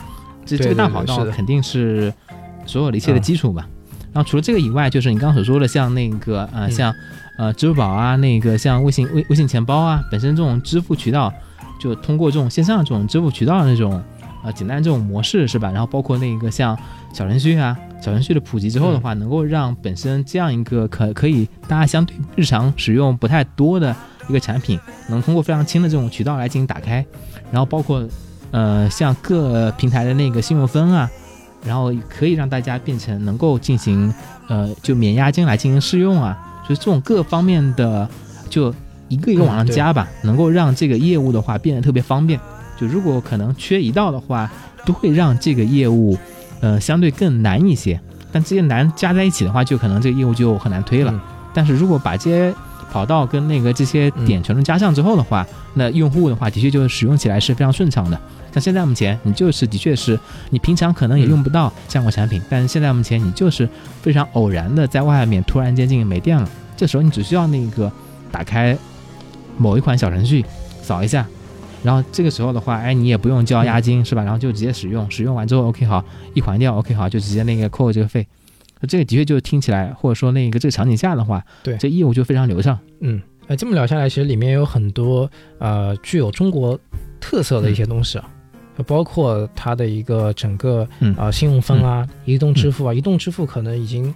[0.47, 2.11] 这这个大跑道肯定是
[2.65, 3.69] 所有的一切的嗯基础吧。
[4.15, 6.95] 然后除了这个以外，就是你刚刚所说的，像那个呃，嗯像
[7.39, 11.33] 呃支付宝啊，那个像微信微微信钱包啊，本身这种支付渠道，
[11.81, 14.03] 就通过这种线上这种支付渠道的那种
[14.45, 15.71] 呃简单这种模式是吧？
[15.71, 16.79] 然后包括那个像
[17.15, 23.97] 小程序啊，小程序的普及之后的话，能够让本身这样一个可可以大家相对日常使用不太多的
[24.29, 27.05] 一个产品，能通过非常轻的这种渠道来进行打开，
[27.51, 28.07] 然后包括
[28.51, 31.11] 呃像各平台的那个信用分啊。
[31.65, 34.13] 然后可以让大家变成能够进行，
[34.49, 36.37] 呃，就免押金来进行试用啊，
[36.69, 38.11] 就是这种各方面的，
[38.51, 38.75] 就
[39.07, 42.41] 一个一个往上加吧，能够让这个业务的话变得特别方便。
[42.77, 44.51] 就如果可能缺一道的话，
[44.85, 46.19] 都会让这个业务，
[46.61, 48.01] 呃，相对更难一些。
[48.33, 51.13] 但这些难加在一起的话，就可能这个业务就很难推了。
[51.13, 51.21] 嗯
[51.55, 52.53] 但是如果把这些
[52.93, 58.21] 跑道跟那个这些点全都加上之后的话，那用户的话的确就是使用起来是非常顺畅的。
[58.53, 63.67] 像现在目前，你就是的确是你平常可能也用不到这样的产品，但是现在目前你就是
[64.03, 67.91] 非常偶然的在外面突然间进行没电了，这时候你只需要那个
[68.31, 68.77] 打开
[69.57, 70.45] 某一款小程序，
[70.83, 71.27] 扫一下，
[71.83, 74.23] 然后这个时候的话，哎，你也不用交押金、是吧？
[74.23, 78.27] 然后就直接使用，使用完之后 OK 好，一还掉 OK 好，就直接那个扣这个费。
[78.87, 82.79] 这个的确就听起来，或者说那个这个场景下的话，对这业务就非常流畅。
[83.01, 86.79] 嗯，呃，这么聊下来，其实里面有很多呃具有中国
[87.21, 88.29] 特色的一些东西啊，
[88.77, 94.13] 就包括它的一个整个啊呃信用分啊、移动支付啊，移动支付可能已经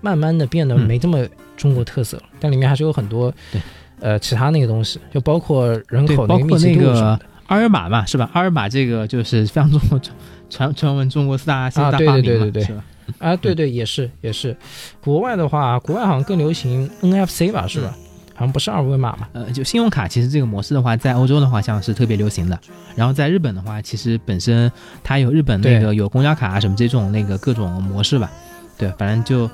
[0.00, 1.26] 慢慢的变得嗯没这么
[1.56, 3.60] 中国特色了，但里面还是有很多对
[4.00, 8.30] 呃其他那个东西，就包括人，口包括的密集那个度什么的二维码嘛，是吧？
[8.32, 10.00] 阿尔玛这个就是非常中国
[10.48, 12.84] 传传闻中国四大四大发明嘛，对对对对是吧？
[13.18, 14.56] 啊，对对，也是也是。
[15.02, 17.94] 国外的话，国外好像更流行 NFC 吧，是吧？
[18.34, 19.28] 好像不是二维码嘛。
[19.32, 22.58] 呃，就信用卡其实这个模式的话，在欧洲的话像是特别流行的，
[22.96, 24.70] 然后在日本的话，其实本身
[25.04, 28.30] 它有日本那个有公交卡啊什么这种那个各种模式吧，
[28.78, 29.50] 对，反正就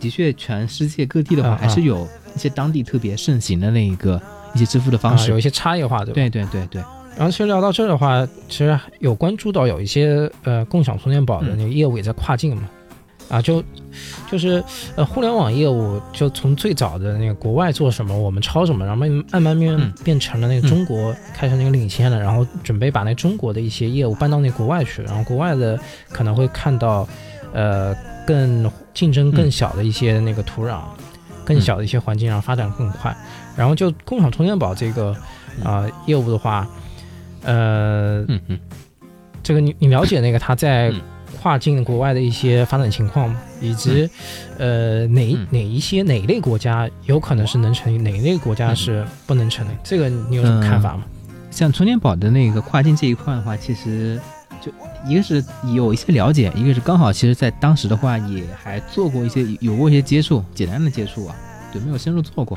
[0.00, 4.18] 的确全世界各地的话还是有一些当地特别盛行的那一个
[4.54, 6.14] 一些支付的方式，啊有一些差异化，对吧？
[6.14, 6.82] 对对对对，
[7.14, 12.62] 然后其实聊到这儿的话，其实有关注到有一些呃共享充电宝的那个业务也在跨境嘛，
[13.32, 13.64] 啊就
[14.30, 14.62] 就是
[14.94, 27.08] 呃互联网业务就从最早的那个国外做什么我们抄什么，然后慢慢慢变嗯变成了那个中国开始那个领先了，然后准备把那中国的一些业务搬到那国外去，然后国外的可能会看到
[27.54, 30.82] 呃更竞争更小的一些那个土壤，
[31.42, 33.16] 更小的一些环境，然后发展更快。
[33.56, 35.16] 然后就共享充电宝这个
[35.64, 36.68] 啊、业务的话，
[37.44, 38.26] 呃。
[39.44, 41.00] 这个你你了解那个他在嗯
[41.42, 43.34] 跨境国外的一些发展情况？
[43.60, 44.08] 以及
[44.58, 49.70] 呃哪哪一些哪一类国家有可能是能成立，哪一类国家是不能成立？
[49.82, 51.02] 这个你有什么看法吗？
[51.50, 54.20] 像充电宝的那个跨境这一块的话，其实
[54.60, 54.70] 就
[55.04, 61.34] 一个是有一些了解，一个是刚好其实在当时的话也还做过一些有过一些接触，简单的接触啊，
[61.72, 62.56] 对，没有深入做过。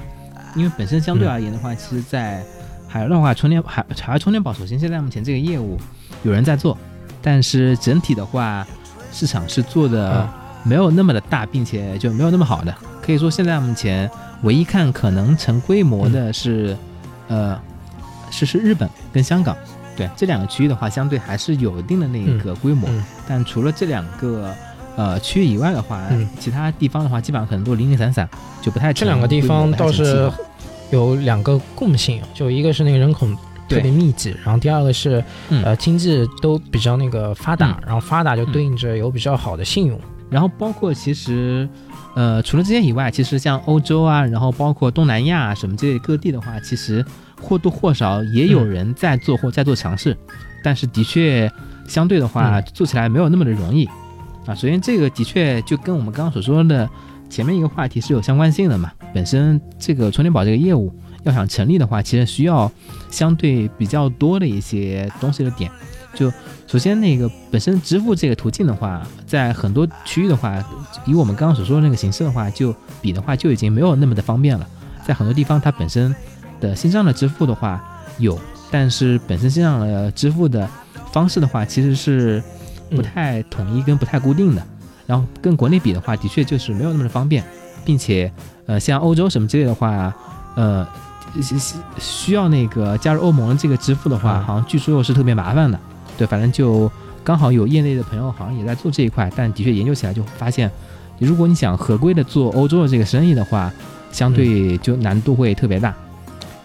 [0.55, 2.43] 因为本身相对而言的话，其实在
[2.87, 5.77] 海外的话，充电海海外充电宝，首先现在目前这个业务
[6.23, 6.77] 有人在做，
[7.25, 8.65] 但是整体的话，
[9.11, 10.29] 市场是做的嗯。
[10.67, 12.73] 没有那么的大，并且就没有那么好的。
[12.99, 14.09] 可以说现在目前
[14.41, 16.75] 唯一看可能成规模的是，
[17.27, 17.55] 呃，
[18.31, 19.55] 是是日本跟香港，
[19.95, 22.89] 对这两个区域的话，相对还是有一定的那个规模。
[22.89, 23.03] 嗯。
[23.27, 24.51] 但除了这两个
[24.95, 26.27] 呃区域以外的话，嗯。
[26.39, 28.27] 其他地方的话，基本上可能都零零散散，
[28.59, 30.31] 就不太这两个地方倒是
[30.89, 33.27] 有两个共性，就一个是那个人口
[33.67, 39.99] 特别密集，然后第二个是嗯呃经济都比较那个发达，嗯然后发达就对应着有比较好的信用。
[40.29, 41.69] 然后包括其实，
[42.15, 47.05] 呃，除了这些以外，其实像欧洲啊，然后包括东南亚啊什么这类各地的话，其实
[47.39, 50.17] 或多或少也有人在做或在做尝试，
[50.63, 51.49] 但是的确
[51.87, 53.85] 相对的话、嗯做起来没有那么的容易
[54.47, 54.55] 啊。
[54.55, 56.89] 首先这个的确就跟我们刚刚所说的
[57.29, 58.91] 前面一个话题是有相关性的嘛。
[59.13, 60.91] 本身这个充电宝这个业务
[61.25, 62.71] 要想成立的话，其实需要
[63.11, 65.69] 相对比较多的一些东西的点。
[66.13, 66.31] 就
[66.65, 70.63] 首先那个本身支付这个途径的话，在很多区域的话，
[71.05, 74.65] 以我们刚刚所说的那个形式的话，就比的话就已经没有那么的方便了。
[75.05, 76.15] 在很多地方，它本身
[76.61, 77.83] 的线上的支付的话
[78.17, 78.39] 有，
[78.71, 80.69] 但是本身线上的支付的
[81.11, 82.41] 方式的话，其实是
[82.91, 84.65] 不太统一跟不太固定的。
[85.05, 87.43] 然后跟国内比的话，的确就是没有那么的方便，
[87.83, 88.31] 并且
[88.65, 90.11] 呃，像欧洲什么之类的话，
[90.55, 90.87] 呃，
[91.97, 95.79] 需要那个加入欧盟这个支付的话，嗯好像据说又是特别麻烦的。
[96.17, 96.91] 对，反正就
[97.23, 100.71] 刚好有业内的朋友好像也在做这一块，但的确研究起来就发现，
[101.19, 103.71] 如果你想合规的做欧洲的这个生意的话，
[104.11, 105.93] 相对就难度会特别大。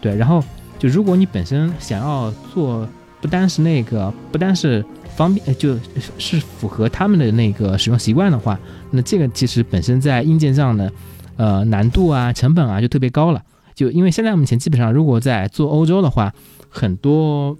[0.00, 0.42] 对，然后
[0.78, 2.88] 就如果你本身想要做，
[3.20, 4.84] 不单是那个，不单是
[5.16, 5.76] 方便，呃就
[6.16, 8.58] 是符合他们的那个使用习惯的话，
[8.90, 10.92] 那这个其实本身在硬件上的
[11.36, 13.42] 呃难度啊、成本啊就特别高了。
[13.80, 16.30] 就因为现在目前基本上，如果在做欧洲的话，
[16.68, 17.56] 很多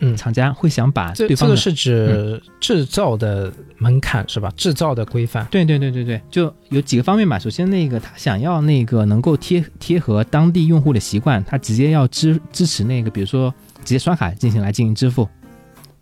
[0.00, 4.52] 嗯厂家会想把这对方的这个是指制造的门槛是吧？
[4.54, 5.46] 制造的规范。
[5.50, 7.38] 对对对对对，就有几个方面吧。
[7.38, 13.48] 首先，那个他想要那个能够贴贴合当地用户的习惯，他直接要支支持那个，比如说
[13.82, 15.26] 直接刷卡进行来进行支付，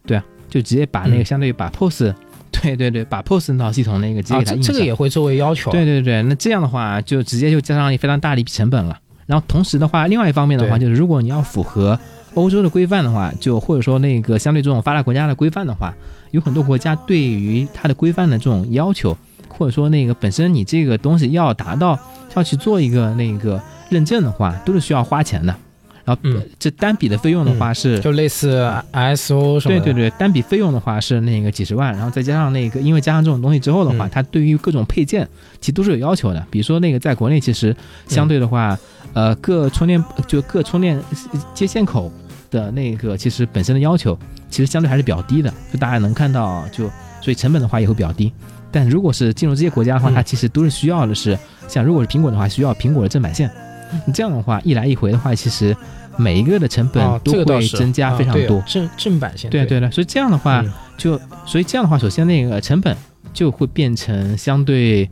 [0.04, 2.12] 对啊，就直接把那个嗯相当于把 POS，
[2.50, 4.66] 对对对，把 POS 那套系统那个直接啊，给他印上。
[4.66, 5.70] 这这个也会作为要求。
[5.70, 8.98] 对对对，那这样的话就直接就加上非常大的一笔成本了。
[9.30, 11.96] 然后同时的话，另外一方面的话，就是如果你要符合
[12.34, 15.94] 欧洲的规范的话，就或者说那个相对这种发达国家的规范的话，
[16.32, 19.16] 有很多国家对于它的规范的这种要求，
[19.48, 21.96] 或者说那个本身你这个东西要达到
[22.34, 25.54] 要去做一个那个认证的话，都是需要花钱的。
[26.10, 28.00] 然后、嗯呃这单笔的费用的话是。
[28.00, 29.84] 就类似 ISO 什么的。
[29.84, 35.26] 对对对，单笔费用的话是那个几十万，然后再加上那个，因为加上这种东西之后的话，嗯它对于各种配件
[35.60, 36.44] 其实都是有要求的。
[36.50, 37.74] 比如说那个在国内，其实
[38.08, 38.76] 相对的话，
[39.12, 40.98] 呃，各充电就各充电
[41.32, 42.10] 呃接线口
[42.50, 44.18] 的那个，其实本身的要求
[44.50, 46.84] 其实相对还是比较低的，就大家能看到，就
[47.22, 48.32] 所以成本的话也会比较低。
[48.72, 53.50] 但如果是进入这些国家的话，嗯它其实都是需要的是，像如果是苹果的话，需要苹果的正版线。
[54.06, 55.76] 你这样的话，一来一回的话，其实
[56.20, 58.58] 每一个的成本啊，都会增加非常多。
[58.58, 59.50] 啊正正版线。
[59.50, 62.94] 对对对，所以这样的话，嗯就所以这样的话，首先那个成本
[63.32, 65.08] 就会变成相对，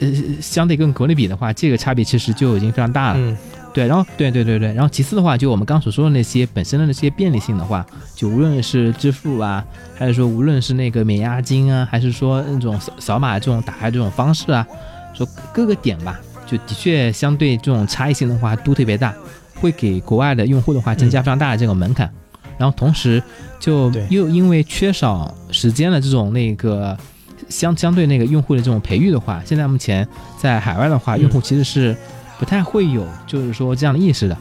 [0.00, 0.08] 呃，
[0.40, 3.18] 相对跟国内比的话，这个差别其实就已经非常大了。
[3.18, 3.36] 嗯
[3.74, 14.66] 对，然后对对对对，然后其次的话，就我们刚刚所说的那些本身的那些便利性的话，就无论是支付啊，还是说无论是那个免押金啊，还是说那种扫扫码这种打开这种方式啊，
[15.14, 19.14] 说各个点吧，就的确相对这种差异性的话都特别大，
[19.60, 22.10] 会给国外的用户的话增加非常大的这个门槛。
[22.56, 23.22] 然后同时
[23.60, 26.96] 就又因为缺少时间的这种那个
[27.48, 31.96] 相相对那个用户的这种培育的话，现在目前在海外的话，嗯用户其实是
[32.38, 34.36] 不太会有就是说这样的意识的。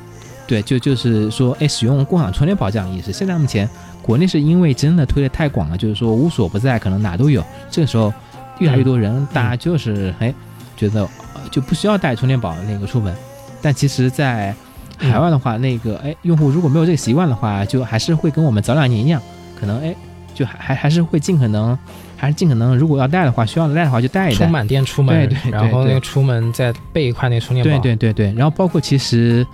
[0.47, 3.11] 对，就就是说，哎，使用共享充电宝这样的意识。
[3.11, 3.69] 现在目前
[4.01, 7.43] 国内是因为真的推的太广了，就是说无所不在，可能哪都有。
[7.69, 8.13] 这个时候
[8.59, 10.33] 越来越多人，大家就是哎
[10.77, 11.01] 觉得
[11.35, 13.13] 呃就不需要带充电宝那个出门。
[13.61, 14.55] 但其实，在
[14.97, 19.21] 海外的话，那个哎用户如果没有这个习惯的话，就还是会跟我们早两年一样，
[19.59, 19.95] 可能哎
[20.33, 21.77] 就还还还是会尽可能，
[22.15, 24.37] 还是尽可能，如果要带的话，需要带的话就带一带。
[24.37, 27.79] 充满电出门，对对对对然后那个出门再备一块那个充电对宝。
[27.81, 29.45] 对对对，然后包括其实，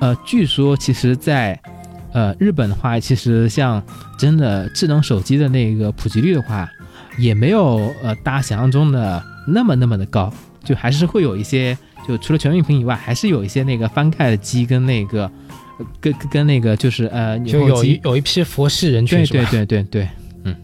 [0.00, 1.58] 呃，据说其实在，
[2.12, 3.82] 呃日本的话，其实像
[4.18, 6.68] 真的智能手机的那个普及率的话，
[7.18, 10.32] 也没有呃大家想象中的那么那么的高，
[10.64, 15.30] 就还是会有一些，就除了全面屏以外，还是有一些那个翻盖的机跟那个，
[15.78, 19.66] 呃跟跟跟那个就是呃就有一有一批佛系人群对对对？
[19.66, 20.08] 对对
[20.44, 20.56] 嗯，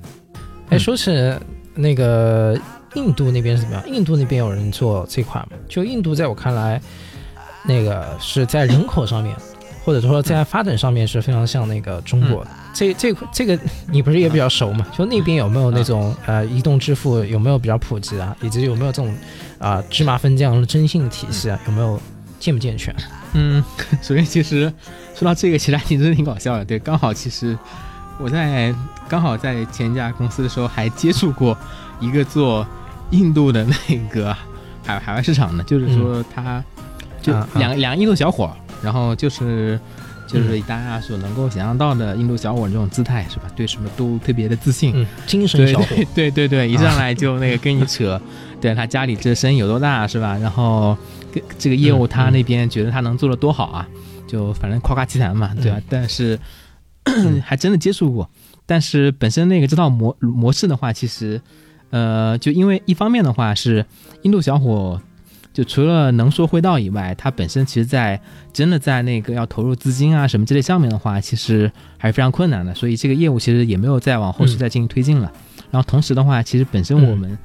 [0.70, 1.10] 哎，嗯说起
[1.74, 2.58] 那个
[2.94, 3.88] 印度那边是怎么样？
[3.88, 5.56] 印度那边有人做这款吗？
[5.68, 6.80] 就印度在我看来，
[7.64, 9.36] 那个是在人口上面，
[9.88, 12.50] 或者说在发展上面是非常像那个中国的。
[12.74, 13.58] 这这这个
[13.90, 14.86] 你不是也比较熟嘛？
[14.94, 18.36] 就那边有没有那种呃移动支付有没有比较普及啊？
[18.42, 19.10] 以及有没有这种
[19.58, 21.58] 啊、芝麻分酱的征信体系啊？
[21.64, 21.98] 有没有
[22.38, 22.94] 健不健全？
[23.32, 23.64] 嗯，
[24.02, 24.70] 所以其实
[25.14, 26.64] 说到这个，其实还挺真的挺搞笑的。
[26.66, 27.56] 对，刚好其实
[28.20, 28.74] 我在
[29.08, 31.56] 刚好在前一家公司的时候还接触过
[31.98, 32.66] 一个做
[33.10, 34.36] 印度的那个
[34.84, 36.62] 海海外市场的，就是说他
[37.22, 39.78] 就两、两个印度小伙儿，然后就是
[40.26, 43.44] 就是大家所能够想象到的印度小伙这种姿态是吧？
[43.56, 48.20] 对什么都特别的自信，嗯，精神对小伙，对对对对，一上来就那个跟你扯，
[48.60, 50.36] 对他家里这生意有多大是吧？
[50.38, 50.96] 然后
[51.32, 53.88] 跟这个业务嗯他那边觉得他能做的多好啊，
[54.26, 55.78] 就反正夸夸其谈嘛，对吧？
[55.78, 56.38] 嗯但是
[57.42, 58.28] 还真的接触过，
[58.66, 61.40] 但是本身那个这套模模式的话，其实
[61.90, 63.84] 呃，就因为一方面的话是
[64.22, 65.00] 印度小伙。
[65.58, 68.20] 就除了能说会道以外，它本身其实，在
[68.52, 72.72] 真的在那个要投入资金啊什么之类上面的话，其实还是非常困难的。
[72.76, 75.32] 所以这个业务其实也没有再往后续嗯再进行推进了。
[75.72, 77.36] 然后同时的话，其实本身我们，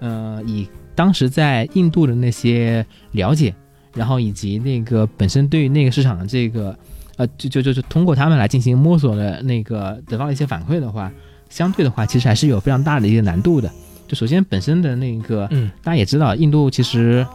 [0.00, 3.54] 呃，以当时在印度的那些了解，
[3.94, 6.78] 然后以及那个本身对于那个市场的这个，
[7.16, 11.10] 呃，就就就是通过他们来进行摸索的那个得到一些反馈的话，
[11.48, 13.70] 相对的话，其实还是有非常大的一个难度的。
[14.06, 17.26] 就首先本身的那个，嗯大家也知道，印度其实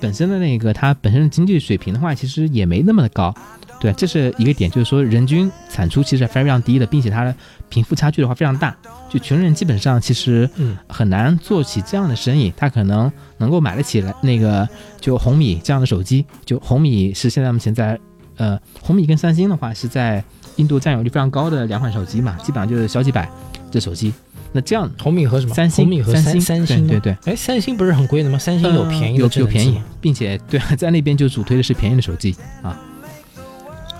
[0.00, 3.34] 本身的那个它本身的经济水平的话，其实也没那么的高。
[3.80, 7.34] 对，这是一个点，就是说人均产出其实非常非常低的，并且它的
[7.68, 8.76] 贫富差距的话非常大。
[9.10, 14.68] 就穷人基本上其实嗯很难做起这样的生意，他可能能够买得起来那个
[15.00, 16.24] 就红米这样的手机。
[16.44, 17.98] 就红米是现在目前在
[18.36, 20.22] 呃红米跟三星的话是在
[20.56, 23.28] 印度占有率非常高的两款手机嘛，基本上就是小几百
[23.68, 24.14] 这手机。
[24.52, 25.54] 那这样红米和什么？
[25.54, 28.38] 三星红米和三星三星对对对，哎，三星不是很贵的吗？
[28.38, 32.78] 三星有便宜的呃有有便宜并且对在那边就主推的是便宜的手机啊。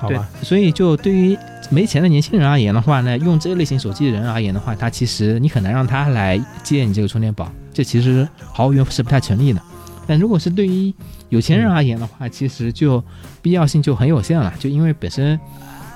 [0.09, 1.39] 对好吧？，所以就对于
[1.71, 9.63] 没钱的年轻人而言的话呢，用这类型手机的人而言的话，他其实你很难让他来借你这个充电宝，这其实毫无疑问是不太成立的。
[10.05, 10.93] 但如果是对于
[11.29, 13.03] 有钱人而言的话，其实就
[13.41, 15.39] 必要性就很有限了，就因为本身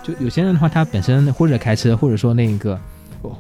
[0.05, 2.81] 就有钱人的话，他本身或者开车，或者说那个
[3.21, 3.37] 或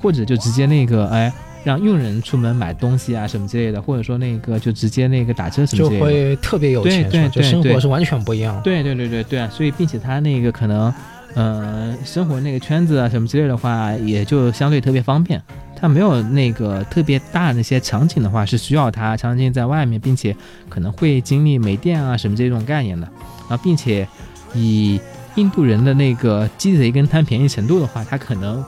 [0.00, 1.32] 或或者就直接那个哎。
[1.62, 8.62] 让佣人出门买东西啊什么之类的，或者说那个就直接那个打车什么就之类的，会特别有钱，对对对对生活是完全不一样的。
[8.62, 10.90] 对对对对对啊，所以并且他那个可能，
[11.34, 15.38] 呃，生活那个圈子啊什么之类的话，也就相对特别方便。
[15.76, 20.34] 他没有那个特别大的那些场景的话，是需要他长时间在外面，并且
[20.70, 23.06] 可能会经历没电啊什么这种概念的。
[23.50, 24.08] 然后并且
[24.54, 24.98] 以
[25.34, 28.64] 印度人的那个鸡贼跟贪便宜程度的话，他可能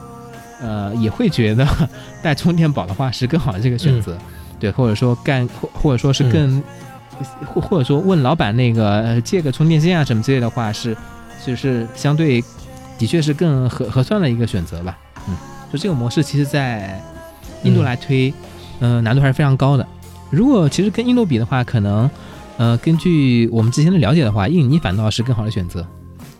[0.63, 1.67] 呃也会觉得
[2.23, 4.17] 带充电宝的话是更好的这个选择。
[4.59, 6.63] 对，或者说干或或者说是更
[7.45, 10.95] 或或者说问老板那个呃借个充电线啊什么之类的话，是
[11.45, 12.41] 就是相对
[12.97, 14.97] 的确是更合合算的一个选择吧。
[15.27, 15.35] 嗯，
[15.71, 16.97] 就这个模式，其实在
[17.63, 18.33] 印度来推，
[18.79, 19.85] 呃，难度还是非常高的。
[20.29, 22.09] 如果其实跟印度比的话，可能
[22.57, 25.85] 呃根据我们之前的了解的话，印尼反倒是更好的选择。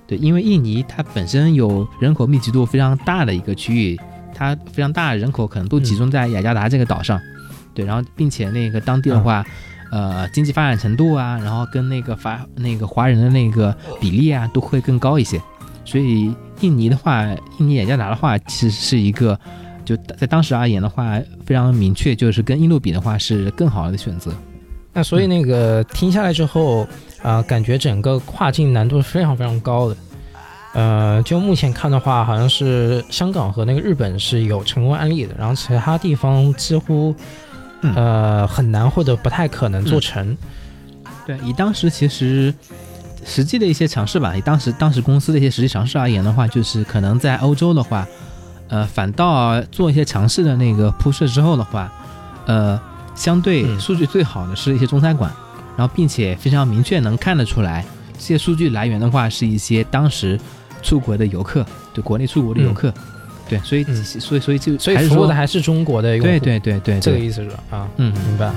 [0.07, 3.99] 对，因为印尼它本身有人口密集度非常大的一个区域，
[4.33, 7.19] 它非常大的人口可能都集中在雅加达这个岛上。
[7.73, 9.43] 对，然后并且那个当地的话，
[9.91, 15.41] 呃，经济发展程度啊，然后跟那个法那个华人的那个比例啊，都会更高一些。
[15.85, 17.25] 所以印尼的话，
[17.57, 19.39] 印尼雅加达的话，其实是一个
[19.83, 24.31] 就在当时而言的话，非常明确，就是跟印度比的话是更好的选择。
[24.93, 26.87] 那所以那个听下来之后
[27.23, 29.97] 啊、感觉整个跨境难度是非常非常高的。
[30.73, 37.15] 呃，就目前看的话，好像是香港和那个日本是有成功案例的，然后其他地方几乎
[37.81, 37.93] 嗯。
[37.95, 40.35] 呃很难或者不太可能做成。
[41.25, 42.53] 对，以当时其实
[43.25, 48.07] 实际的一些尝试吧，以当时当时公司的一些实际尝试而言的话，就是可能在欧洲的话，
[48.67, 51.91] 呃，反倒做一些尝试的那个铺设之后的话，
[52.45, 52.79] 呃，
[53.15, 53.79] 相对嗯。
[53.79, 55.31] 数据最好的是一些中餐馆，
[55.77, 60.39] 然后并且非常明确能看得出来，这些数据来源的话是一些当时
[60.83, 62.93] 出国的游客，对国内出国的游客，
[63.49, 63.95] 对，所以、嗯。
[64.03, 66.99] 所以所以就所以说服务的还是中国的用户，对对对对，对。
[66.99, 67.63] 这个意思是吧？
[67.71, 68.13] 啊，嗯。
[68.27, 68.51] 明白。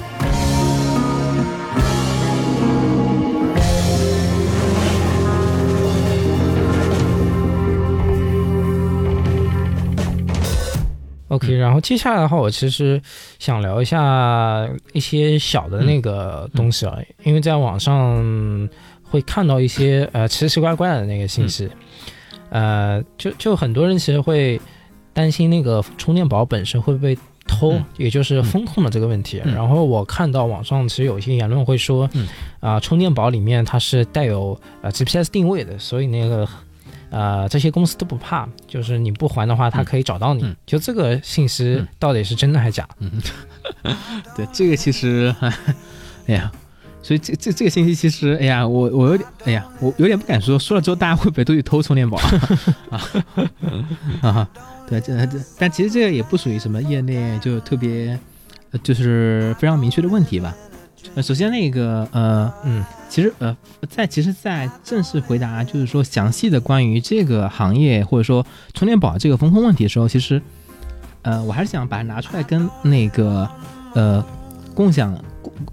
[11.29, 13.03] OK，然后接下来的话，我其实
[13.39, 18.69] 想聊一下一些小的那个东西啊，因为在网上
[19.03, 21.69] 会看到一些呃奇奇怪怪的那个信息，
[22.51, 24.61] 呃，就就很多人其实会
[25.13, 29.41] 担心那个充电宝本身会被偷，嗯也就是风控的这个问题。
[29.45, 32.27] 嗯然后我看到网上其实有一些言论会说，嗯
[32.61, 36.49] 啊、充电宝里面它是带有呃 GPS 定位的，所以那个
[37.11, 40.43] 呃这些公司都不怕，就是你不还的话，它可以找到你。
[40.43, 42.89] 嗯就这个信息嗯到底是真的还是假？
[42.99, 43.11] 嗯，
[44.37, 45.35] 对，这个其实，
[46.27, 46.51] 哎呀，
[47.07, 52.19] 所以这这这个信息其实，哎呀，我我有点，哎呀，我有点不敢说，说了之后大家会不会都去偷充电宝
[52.91, 53.01] 啊？
[54.29, 54.49] 啊，
[54.89, 58.19] 对，这这，但其实这个也不属于什么业内就特别，
[58.83, 60.53] 就是非常明确的问题吧。
[61.23, 63.57] 首先那个呃，嗯，其实呃，
[63.89, 68.45] 在其实，在正式回答就是说详细的关于这个行业或者说
[68.75, 70.43] 充电宝这个风控问题的时候，其实
[71.23, 73.49] 呃，我还是想把它拿出来跟那个
[73.95, 74.27] 呃
[74.75, 75.17] 共享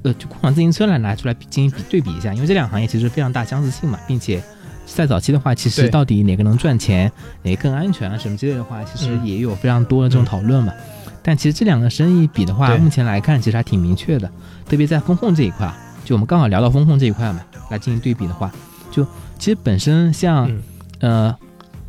[0.04, 4.42] 呃就共享自行车来拿出来进行比对比一下，因为这两个行业其实非常大相似性嘛，并且
[4.86, 7.12] 在早期的话，其实到底哪个能赚钱，
[7.42, 10.74] 哪个更安全啊什么之类的话，其实嗯也有非常多的这种讨论嘛。
[11.22, 14.30] 但其实这两个生意比的话，目前来看其实还挺明确的，
[14.68, 18.52] 特别在风控这一块啊，就我们刚好聊到风控这一块嘛，来进行对比的话，
[18.92, 19.06] 就
[19.40, 20.62] 其实本身像、嗯
[21.00, 21.36] 呃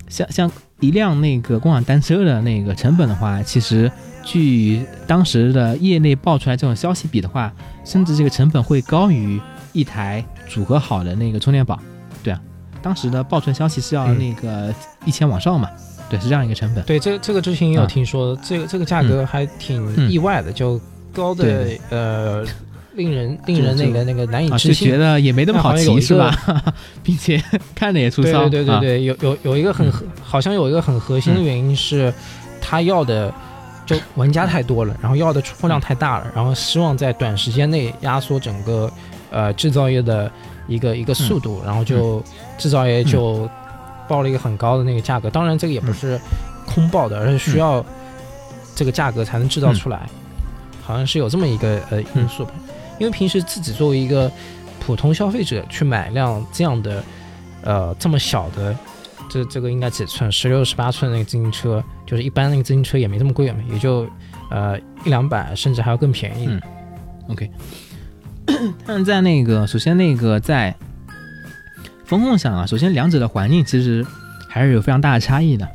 [0.09, 0.51] 像像
[0.85, 3.91] 一辆那个共享单车的那个成本的话，其实
[4.23, 7.53] 据当时的业内爆出来这种消息比的话，
[7.85, 9.41] 甚至这个成本会高于
[9.73, 11.81] 一台组合好的那个充电宝。
[12.23, 12.41] 对啊，
[12.83, 14.75] 当时的爆出来消息是要嗯那个
[15.05, 15.71] 一千往上嘛，
[16.09, 16.85] 对，是这样一个成本。
[16.85, 20.81] 对，这这个之前也有啊听说，这个这个价格还挺嗯意外的，就
[21.13, 22.45] 高的对呃，
[22.95, 24.99] 令人令人那个那个难以啊，置信就觉。
[24.99, 26.63] 得也没那么好那好像有一骑是吧？
[27.03, 27.43] 并且
[27.75, 28.43] 看着也粗对糙。
[28.45, 32.13] 啊对对对对，有有有一个很嗯核，好像有一个很核心的原因是，
[32.61, 33.33] 他要的
[33.85, 38.91] 就玩家太多了，然后要的出货量太大了，然后希望在短时间内压缩整个
[39.31, 40.31] 呃制造业的
[40.69, 42.23] 一个一个速度，然后就
[42.57, 43.49] 制造业就
[44.09, 45.29] 报了一个很高的那个价格。
[45.29, 46.19] 当然，这个也不是
[46.65, 47.85] 空报的，而是需要
[48.75, 50.09] 这个价格才能制造出来，
[50.83, 52.53] 好像是有这么一个呃因素吧。
[52.99, 54.31] 因为平时自己作为一个
[54.81, 57.05] 普通消费者去买辆这样的
[57.63, 58.77] 呃这么小的。
[59.27, 60.31] 这这个应该几寸？
[60.31, 64.07] 十六、十八寸那个自行车，就是一般那个自行车也没这么贵嘛，也就
[64.51, 66.47] 呃一两百，甚至还要更便宜。
[66.47, 66.61] 嗯
[67.29, 67.51] OK，
[68.87, 70.73] 但在那个首先那个在
[72.05, 74.07] 风控上啊，首先两者的环境其实
[74.47, 75.67] 还是有非常大的差异的。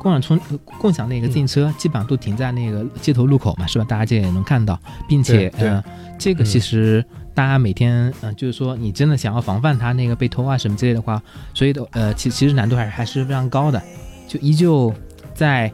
[0.00, 3.84] 共享充呃共享那个自行车基本上都停在那个街头路口嘛，是吧？
[3.86, 5.84] 大家这也能看到，并且呃，
[6.18, 11.22] 这个嗯其实大家每天呃，就是说你真的想要防范它那个被偷啊什么之类的话，
[11.52, 13.80] 所以的呃，其其实难度还是还是非常高的，
[14.26, 14.90] 就依旧
[15.34, 15.70] 在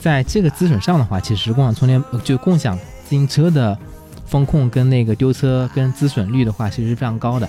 [0.00, 3.76] 在这个资准上的话，其实共享充电呃就共享自行车的
[4.24, 7.48] 风控跟那个丢车跟资损率的话，其实是非常高的，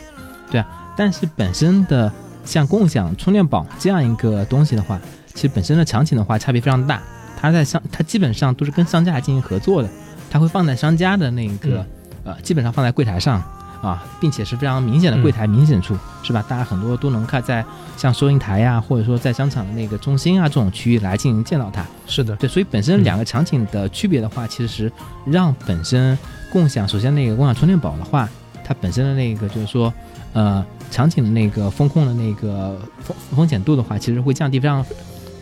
[0.50, 0.68] 对啊。
[0.98, 2.12] 但是本身的
[2.46, 5.00] 像共享充电宝这样一个东西的话，
[5.36, 7.00] 其实本身的场景的话差别非常大，
[7.40, 9.90] 它在商它基本上都是跟商家进行合作的，
[10.32, 11.86] 它会放在商家的那个、
[12.24, 13.44] 呃，基本上放在柜台上。
[13.82, 16.44] 啊，并且是非常明显的柜台明显处，是吧？
[16.50, 17.64] 大家很多都能看在
[17.96, 21.86] 像收银台呀、或者说在商场的那个中心啊这种区域来进行见到它。
[22.08, 24.92] 是的，对，所以本身两个场景的区别的话，其实
[25.24, 26.18] 让本身
[26.52, 28.28] 共享，首先那个共享充电宝的话，
[28.64, 29.94] 它本身的那个就是说，
[30.34, 34.84] 呃，场景的那个风控的那个风风险度的话，其实会降低非常，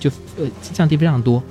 [0.03, 1.41] 就呃降低非常多。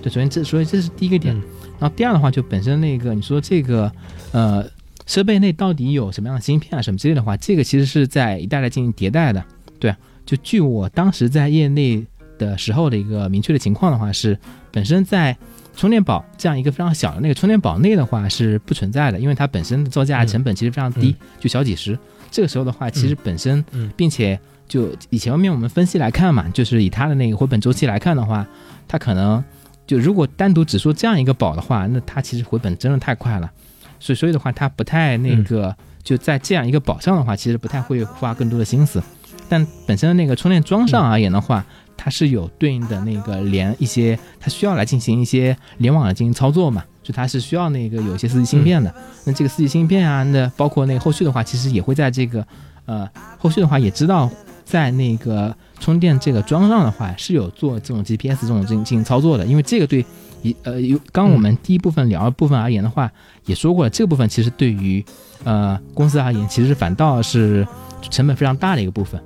[0.00, 1.42] 对，首先这所以这是第一个点，嗯
[1.80, 3.90] 然后第二的话，就本身那个你说这个
[4.32, 4.64] 呃
[5.06, 9.42] 设备内到底有什么样的芯片啊什么之类的话，这个其实是在一代代进行迭代的。
[9.80, 9.94] 对，
[10.24, 12.04] 就据我当时在业内
[12.36, 14.38] 的时候的一个明确的情况的话，是
[14.70, 15.36] 本身在
[15.76, 21.96] 充电宝这样一个非常小的那个充电宝内的话是不存在的，因为它本身的造价成本其实非常低，就小几十。
[22.30, 24.38] 这个时候的话，其实本身，嗯并且
[24.68, 28.46] 就以前面我们分析来看嘛，就是以它的那个回本周期来看的话，
[28.86, 29.42] 它可能
[29.86, 33.50] 就如果单独只说这样一个宝的话，那它其实回本真的太快了。
[33.98, 39.02] 所以所以的话，它不太那个、就在这样一个宝上的话，其实不太会花更多的心思。
[39.48, 41.64] 但本身的那个充电桩上而言的话，
[41.96, 48.94] 它是有对应的那个连一些，它需要来进行一些联网的进行操作嘛，就它是需要那个有一些四 G 芯片的。
[49.24, 52.46] 那这个四 G 芯片啊，那包括那后续的话，其实也会在这个
[52.84, 53.08] 呃
[53.38, 54.30] 后续的话也知道
[54.68, 60.04] 在那个充电这个桩上的话是有做这种 GPS 这种进进行操作的，因为这个对
[60.42, 63.10] 一呃有刚我们第一部分聊的部分而言的话，
[63.46, 65.02] 也说过了，这个部分其实对于
[65.44, 67.66] 呃公司而言，其实反倒是
[68.10, 69.18] 成本非常大的一个部分。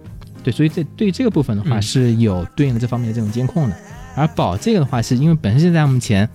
[0.45, 3.77] 对，所以这对于这个部分的话嗯是有对应的这方面的这种监控的。
[4.15, 6.29] 而保这个的话，是因为本身现在目前，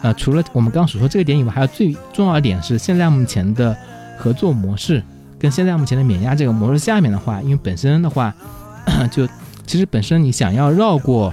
[0.00, 3.76] 呃，除了我们刚刚所说这个点以外，还有最重要的点是现在目前的
[4.16, 5.02] 合作模式
[5.44, 8.34] 跟现在目前的免押这个模式下面的话，因为本身的话，
[9.12, 9.28] 就
[9.66, 11.26] 其实本身你想要绕过，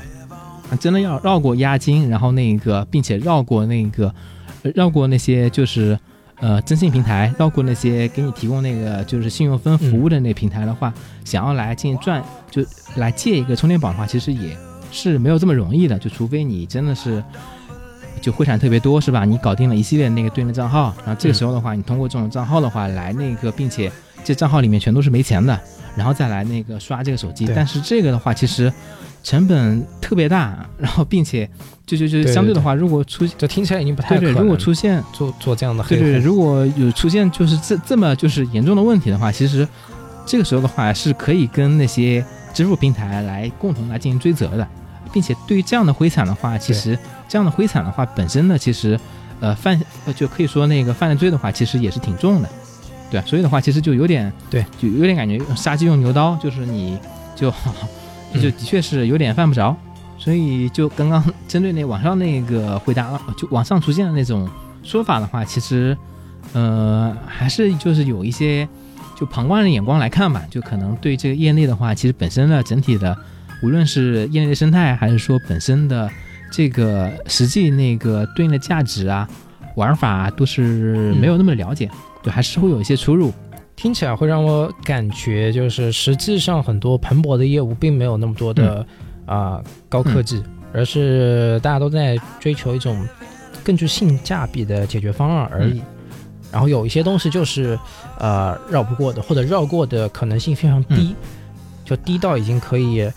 [0.70, 4.14] 啊真的要绕过押金，然后那个并且绕过那个
[4.64, 5.98] 呃绕过那些就是。
[6.44, 10.92] 呃，征信平台绕过那些给你提供那个就是信用分服务的那平台的话，
[11.24, 14.58] 想要来进行赚，就来借一个充电宝的话，其实也
[14.92, 16.00] 是没有这么容易的。
[16.00, 17.24] 就除非你真的是
[18.22, 19.26] 就会产特别多，是吧？
[19.26, 23.92] 你搞定了一系列那个对应的账号，然后这个时候的话，你通过这种账号的话来那个，并且
[24.24, 25.60] 这账号里面全都是没钱的，
[25.96, 27.50] 然后再来那个刷这个手机。
[27.56, 28.72] 但是这个的话，其实
[29.24, 31.50] 成本特别大，然后并且
[31.86, 34.24] 就就就相对的话，如果出这听起来已经不太可能。
[34.24, 39.68] 对对，如果出现做做这样的黑对如果有出现就是这这么就是严重的问题的话，其实
[40.26, 44.68] 这个时候的话是可以跟那些支付平台来共同来进行追责的，
[45.14, 46.98] 并且对于这样的灰产的话，其实
[47.28, 49.00] 这样的灰产的话本身呢，其实
[49.40, 52.50] 呃犯呃就可以说那个犯了罪的话，其实也是挺重的，
[53.10, 56.98] 对啊，所以的话其实就有点对，就有点感觉杀鸡用牛刀，就是你
[57.36, 57.52] 就
[58.42, 59.76] 就的确是有点犯不着。
[60.18, 64.48] 所以就刚刚针对那网上那个回答，就网上出现的那种
[64.84, 65.98] 说法的话，其实，
[66.54, 68.70] 呃，还是就是有一些
[69.20, 73.18] 就旁观的眼光来看吧，就可能对这个业内的话，其实本身的整体的，
[73.62, 76.10] 无论是业内的生态，还是说本身的
[76.52, 79.28] 这个实际那个对应的价值啊、
[79.76, 81.90] 玩法啊，都是没有那么了解，
[82.24, 83.32] 对，还是会有一些出入。
[83.76, 88.86] 听起来会让我感觉就是实际上很多蓬勃的业务并没有那么多的
[89.26, 89.60] 啊、
[89.90, 93.04] 高科技，而是大家都在追求一种
[93.64, 95.82] 更具性价比的解决方案而已。
[96.52, 97.80] 然后有一些东西就是
[98.20, 101.16] 呃绕不过的，或者绕过的可能性非常低，
[101.86, 103.10] 就低到已经可以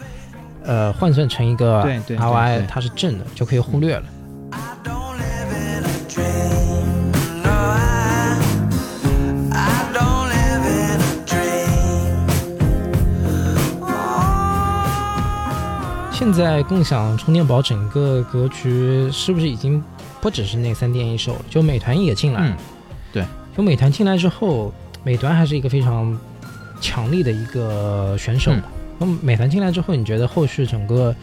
[0.64, 4.02] 呃换算成一个对对对 ROI 它是正的，就可以忽略了。
[13.80, 13.90] Oh.
[16.12, 19.82] 现在共享充电宝整个格局是不是已经
[20.20, 22.56] 不只是那三电一手，就美团也进来了？
[23.12, 26.18] 嗯，就美团进来之后，美团还是一个非常
[26.80, 28.52] 强力的一个选手。
[29.04, 31.14] 那么美团进来之后，你觉得后续整个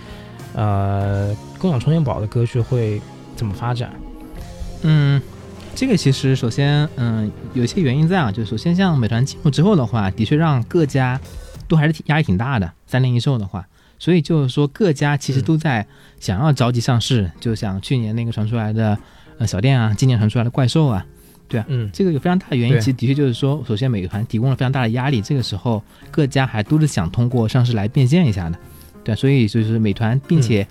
[0.53, 3.01] 呃共享充电宝的格局会
[3.35, 3.91] 怎么发展？
[4.83, 5.19] 嗯，
[5.73, 11.19] 这个其实首先，嗯，有一些原因在啊，就首先像美团进入之后的话，的确让各家
[11.67, 13.67] 都还是挺压力挺大的，三零一售的话，
[13.97, 15.87] 所以就是说各家其实嗯都在
[16.19, 18.95] 想要着急上市，就像去年那个传出来的
[19.39, 21.03] 呃小店啊，今年传出来的怪兽啊，
[21.67, 28.57] 嗯，这个有非常大的原因，其实的确就是说，首先美团提供了非常大的压力，这个时候各家还都是想通过上市来变现一下的，
[29.03, 30.65] 对，所以就是美团，并且、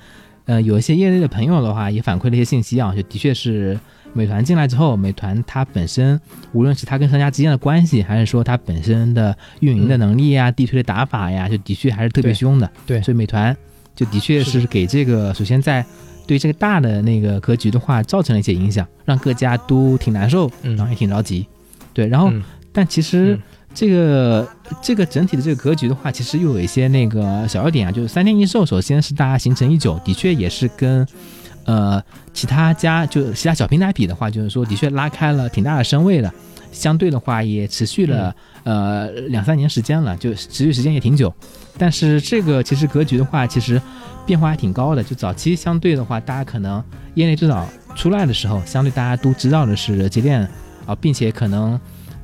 [0.47, 3.79] 呃有一些业内的朋友的话也反馈了一些信息啊，就的确是
[4.13, 6.21] 美团进来之后，美团它本身
[6.53, 13.01] 无论是它跟商家之间的关系，还是说它本身的运营的能力呀、地推的打法呀，就的确还是特别凶的，对。
[13.03, 13.57] 所以美团
[13.95, 15.85] 就的确是是给这个首先在
[16.31, 21.45] 对这个大的那个格局的话造成了一些影响，让各家都挺难受，嗯然后也挺着急。
[21.93, 22.41] 对，然后、嗯
[22.73, 23.43] 但其实嗯
[23.75, 24.49] 这个、
[24.81, 31.05] 这个整体的这个格局的话，其实又有一些那个小要点啊，就是三天一售，首先是大家形成已久，的确也是跟
[31.65, 32.01] 呃
[32.33, 36.33] 其他家就其他小平台比的话，就是说的确拉开了挺大的身位的。
[36.71, 38.33] 相对的话，也持续了、
[38.65, 41.33] 呃两三年时间了，就持续时间也挺久。
[41.79, 43.81] 但是这个其实格局的话，其实
[44.27, 45.03] 变化还挺高的。
[45.03, 46.83] 就早期相对的话，大家可能
[47.15, 50.47] 业内最早出来的时候，相对大家都知道的是节电
[50.87, 51.81] 啊，并且可能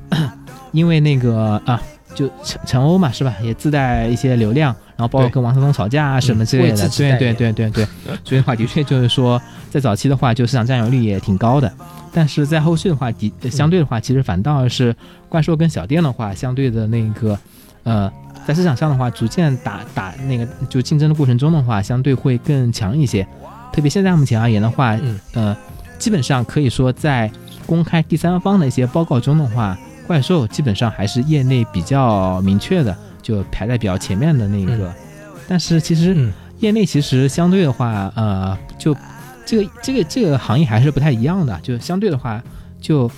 [0.71, 1.81] 因为那个啊，
[2.13, 7.87] 就陈陈欧嘛，是吧，也自带一些流量，然后包括跟王思聪吵架啊什么之类的，对对自己代言对对对，
[8.23, 11.71] 所以的话，的确就是说，在早期的话，就市场占有率也挺高的。
[12.13, 14.95] 但是在后续的话，的相对的话，其实反倒是
[15.29, 17.37] 怪兽跟小店的话，相对的那个，
[17.83, 18.11] 呃，
[18.45, 23.27] 在市场上的话，逐渐打打那个就竞争的过程中的话，相对会更强一些。
[23.73, 25.57] 特别现在目前而言的话，嗯呃，
[25.99, 27.29] 基本上可以说在
[27.65, 34.93] 公开第三方的一些报告中的话，怪兽基本上还是业内比较明确的，就排在比较前面的那个。
[35.47, 38.95] 但是其实嗯业内其实相对的话，呃，就
[39.45, 41.59] 这个这个这个行业还是不太一样的。
[41.61, 42.41] 就相对的话，
[42.79, 43.11] 就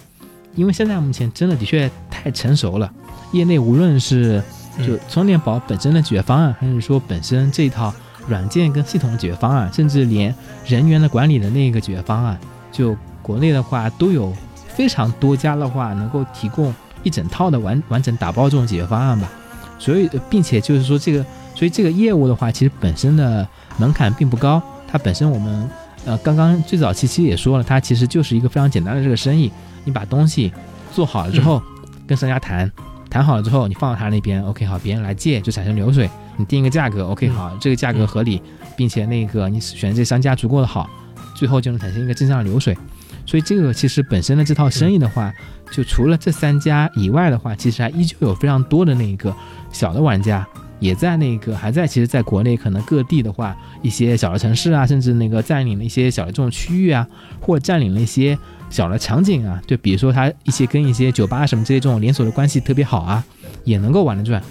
[0.56, 2.92] 因为现在目前真的的确太成熟了，
[3.32, 4.44] 业内无论是
[4.86, 7.94] 就嗯充电宝本身的解决方案，还是说本身这一套
[8.28, 10.34] 软件跟系统的解决方案，甚至连
[10.66, 12.38] 人员的管理的那个解决方案，
[12.72, 14.34] 就国内的话都有
[14.68, 16.74] 非常多家的话能够提供
[17.04, 19.30] 一整套的完完整打包这种解决方案吧。
[19.78, 21.26] 所以，呃并且就是说这个，
[21.56, 23.48] 所以这个业务的话，其实本身的
[23.78, 24.62] 门槛并不高。
[24.92, 25.70] 它本身我们
[26.06, 29.52] 呃刚刚最早期其实也说了，它其实就是一个非常简单的这个生意。
[29.90, 30.54] 你把东西
[30.94, 31.62] 做好了之后，
[32.06, 32.72] 跟商家谈，
[33.10, 36.08] 谈好了之后，你放到他那边，OK 好，别人来借就产生流水。
[36.38, 38.42] 你定一个价格，OK 嗯好，这个价格合理，
[38.78, 40.88] 并且那个你选这商家足够的好，
[41.36, 42.78] 最后就能产生一个正向的流水。
[43.26, 45.34] 所以这个其实本身的这套生意的话，
[45.72, 49.36] 就除了这三家以外的话，其实还依旧有非常多的那个
[49.72, 50.48] 小的玩家
[50.80, 57.06] 也在那个还在，其实在国内可能各地的话，一些小的城市啊，甚至那个占领了一些小的这种区域啊，
[57.42, 58.38] 或者占领了一些
[58.70, 63.24] 小的场景啊，就比如说他一些跟一些酒吧什么这些这种连锁的关系特别好啊，
[63.64, 64.42] 也能够玩得转。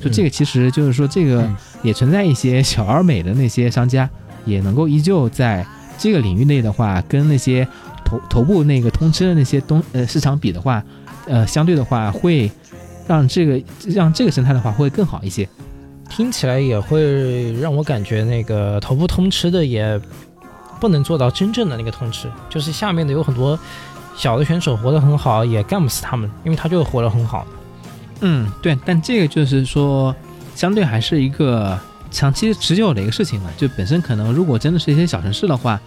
[0.00, 4.08] 就嗯这个其实就是说，这个嗯也存在一些小而美的那些商家，
[4.44, 5.66] 也能够依旧在
[5.98, 7.66] 这个领域内的话，跟那些
[8.04, 10.82] 头头部那个通吃的那些东呃市场比的话，
[11.26, 12.50] 呃，相对的话会
[13.06, 15.48] 让这个让这个生态的话会更好一些。
[16.08, 20.00] 听起来也会让我感觉那个头部通吃的也
[20.80, 23.58] 不能做到真正的那个通吃，就是下面的有很多
[24.16, 27.46] 小的选手活得很好，也干不死他们，因为他就活得很好。
[28.20, 30.14] 嗯，对，但这个就是说，
[30.54, 31.78] 相对还是一个
[32.10, 33.50] 长期持久的一个事情嘛。
[33.56, 35.78] 就本身可能如果真的是一些小城市的话，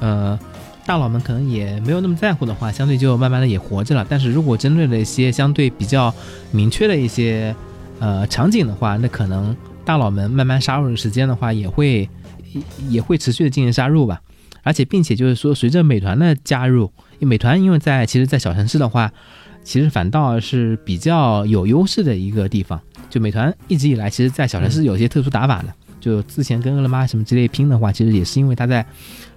[0.00, 0.38] 呃，
[0.86, 4.06] 大佬们可能也没有那么在乎的话，相对就慢慢的也活着了。
[4.08, 6.12] 但是如果针对了一些相对比较
[6.50, 7.54] 明确的一些
[8.00, 12.08] 呃场景的话，那可能大佬们慢慢杀入的时间的话，也会
[12.88, 14.22] 也会持续的进行杀入吧。
[14.64, 16.90] 而且并且就是说，随着美团的加入，
[17.20, 19.12] 美团因为在其实，在小城市的话，
[19.62, 22.80] 其实反倒是比较有优势的一个地方。
[23.08, 25.72] 就美团一直以来，其实，在小城市有些特殊打法的。
[26.00, 28.84] 就之前跟饿了么什么之类拼的话，其实也是因为它在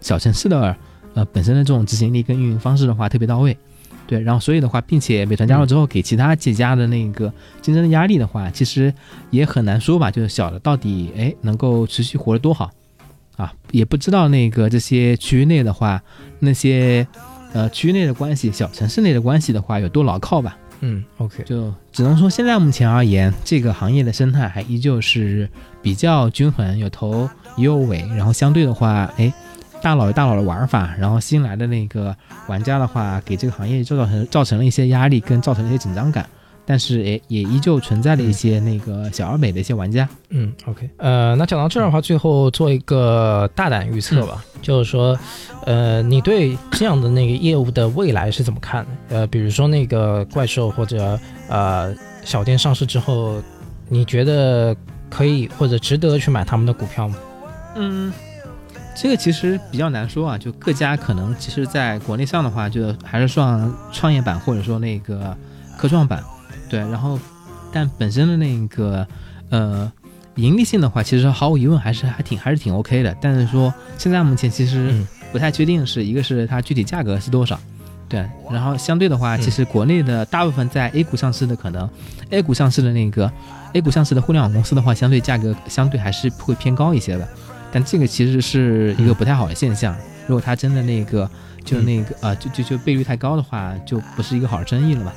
[0.01, 0.75] 小城市的
[1.13, 3.55] 呃本身的这种执行力跟运营方式的话特别到位。
[4.05, 8.93] 对，然后所以的话，并且美团加入之后，给其他几家的那个竞争的压力的话，其实
[9.29, 10.09] 也很难说吧。
[10.09, 12.71] 就是小的到底哎能够持续活得多好
[13.37, 16.03] 啊，也不知道那个这些区域内的话，
[16.39, 17.07] 那些
[17.53, 20.57] 呃区域内的关系，小城市内的关系的话有多牢靠吧。
[20.81, 25.49] 嗯，OK，就只能说现在目前而言，这个行业的生态还依旧是
[25.81, 27.99] 比较均衡，有头也有尾。
[28.15, 29.33] 然后相对的话，哎，
[29.81, 32.15] 大佬有大佬的玩法，然后新来的那个
[32.47, 36.29] 玩家的话，给这个行业造成造成了一些压力，跟造成了一些紧张感。
[36.69, 40.07] 但是也，也依旧存在了一些那个小而美的一些玩家。
[40.31, 45.17] 嗯，OK，呃，那讲到这儿的话，最后做一个大胆预测吧，就是说，
[45.65, 49.15] 呃，你对这样的那个业务的未来是怎么看的？
[49.15, 51.95] 呃，比如说那个怪兽或者呃
[52.25, 53.41] 小店上市之后，
[53.87, 54.75] 你觉得
[55.09, 57.15] 可以或者值得去买他们的股票吗？
[57.77, 58.11] 嗯，
[58.93, 65.33] 这个其实比较难说啊，就各家可能其实在国内上的话，就还是算创业板或者说那个
[65.77, 66.21] 科创板，
[66.69, 67.19] 对，然后
[67.71, 69.07] 但本身的那个
[69.49, 69.91] 呃
[70.35, 77.59] 盈利性的话，其实毫无疑问还是还挺还是挺 OK 的，但是说现在目前其实嗯不太确定是一个是它具体价格是多少。
[78.09, 81.89] 对，然后相对的话，嗯其实国内的大部分在 A 股上市的，可能
[82.29, 83.29] A 股上市的那个
[83.73, 87.27] A 股上市的互联网公司的话，相对价格相对还是会偏高一些的。
[87.69, 89.93] 但这个其实是一个不太好的现象。
[90.25, 91.29] 如果它真的那个
[91.65, 95.11] 就那个呃就就就倍率太高的话，就不是一个好生意了嘛。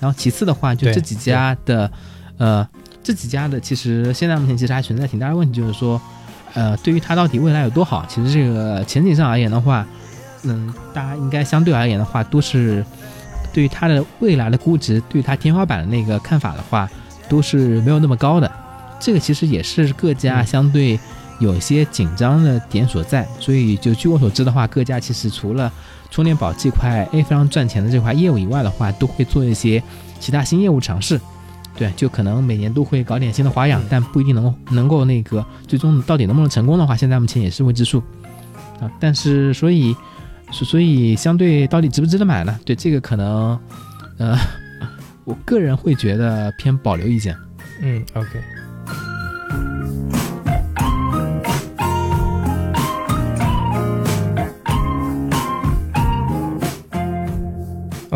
[0.00, 1.90] 然后其次的话，就这几家的
[2.38, 2.66] 呃
[3.02, 6.00] 这几家的，其实现在目前其实还存在挺大的问题，就是说
[6.54, 9.86] 呃对于它到底未来有多好，其实这个前景上而言的话，
[10.42, 12.84] 嗯，大家应该相对而言的话，都是
[13.52, 16.88] 对于它的未来的估值，对于它天花板的那个看法的话，
[17.28, 18.50] 都是没有那么高的。
[18.98, 20.98] 这个其实也是各家嗯相对
[21.40, 23.26] 有一些紧张的点所在。
[23.38, 25.72] 所以就据我所知的话，各家其实除了
[26.10, 29.82] 充电宝这块哎非常赚钱的这块业务以外的话，都会做一些
[30.18, 31.20] 其他新业务尝试。
[31.76, 38.02] 对，就可能每年都会搞点新的花样嗯，但不一定能能够那个最终到底能不能成功的话，现在目前也是未知数
[38.80, 38.90] 啊。
[38.98, 39.96] 但是所以
[40.50, 42.58] 所所以相对到底值不值得买呢？
[42.66, 43.58] 对这个可能，
[44.18, 44.36] 呃，
[45.24, 47.34] 我个人会觉得偏保留意见。
[47.80, 48.28] 嗯，OK。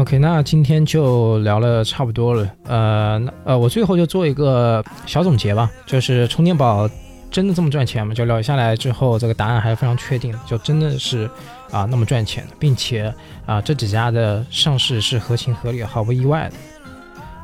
[0.05, 2.47] OK，那今天就聊了差不多了。
[2.65, 6.87] 呃，那呃，我最后就做一个小总结吧，就是充电宝
[7.31, 8.13] 真的这么赚钱吗？
[8.13, 11.25] 就聊下来之后，这个答案还是非常确定，就真的是
[11.71, 13.11] 啊、那么赚钱，并且
[13.47, 16.55] 啊、这几家的上市是合情合理，毫不意外的。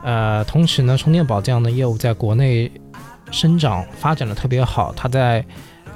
[0.05, 2.71] 呃，同时呢，充电宝这样的业务在国内
[3.31, 5.43] 生长发展的特别好，它在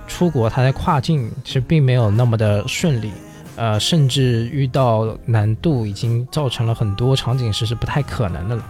[0.06, 3.12] 出国，它在跨境其实并没有那么的顺利，
[3.56, 8.64] 呃，甚至遇到难度，已经造成了很多场景是是不太可能的了。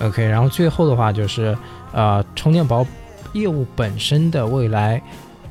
[0.00, 1.56] OK，然后最后的话就是，
[1.92, 2.84] 呃，充电宝
[3.34, 5.00] 业务本身的未来，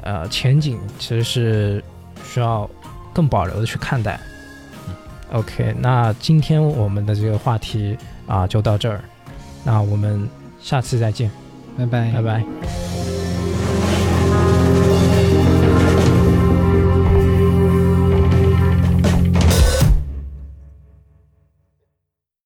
[0.02, 1.84] 呃，前景其实是
[2.26, 2.70] 需要
[3.14, 4.20] 更保留的去看待。
[5.32, 7.98] OK，那今天我们的这个话题
[8.28, 9.02] 啊、就到这儿，
[9.64, 10.28] 那我们
[10.60, 11.32] 下次再见，
[11.78, 12.91] 拜拜拜拜。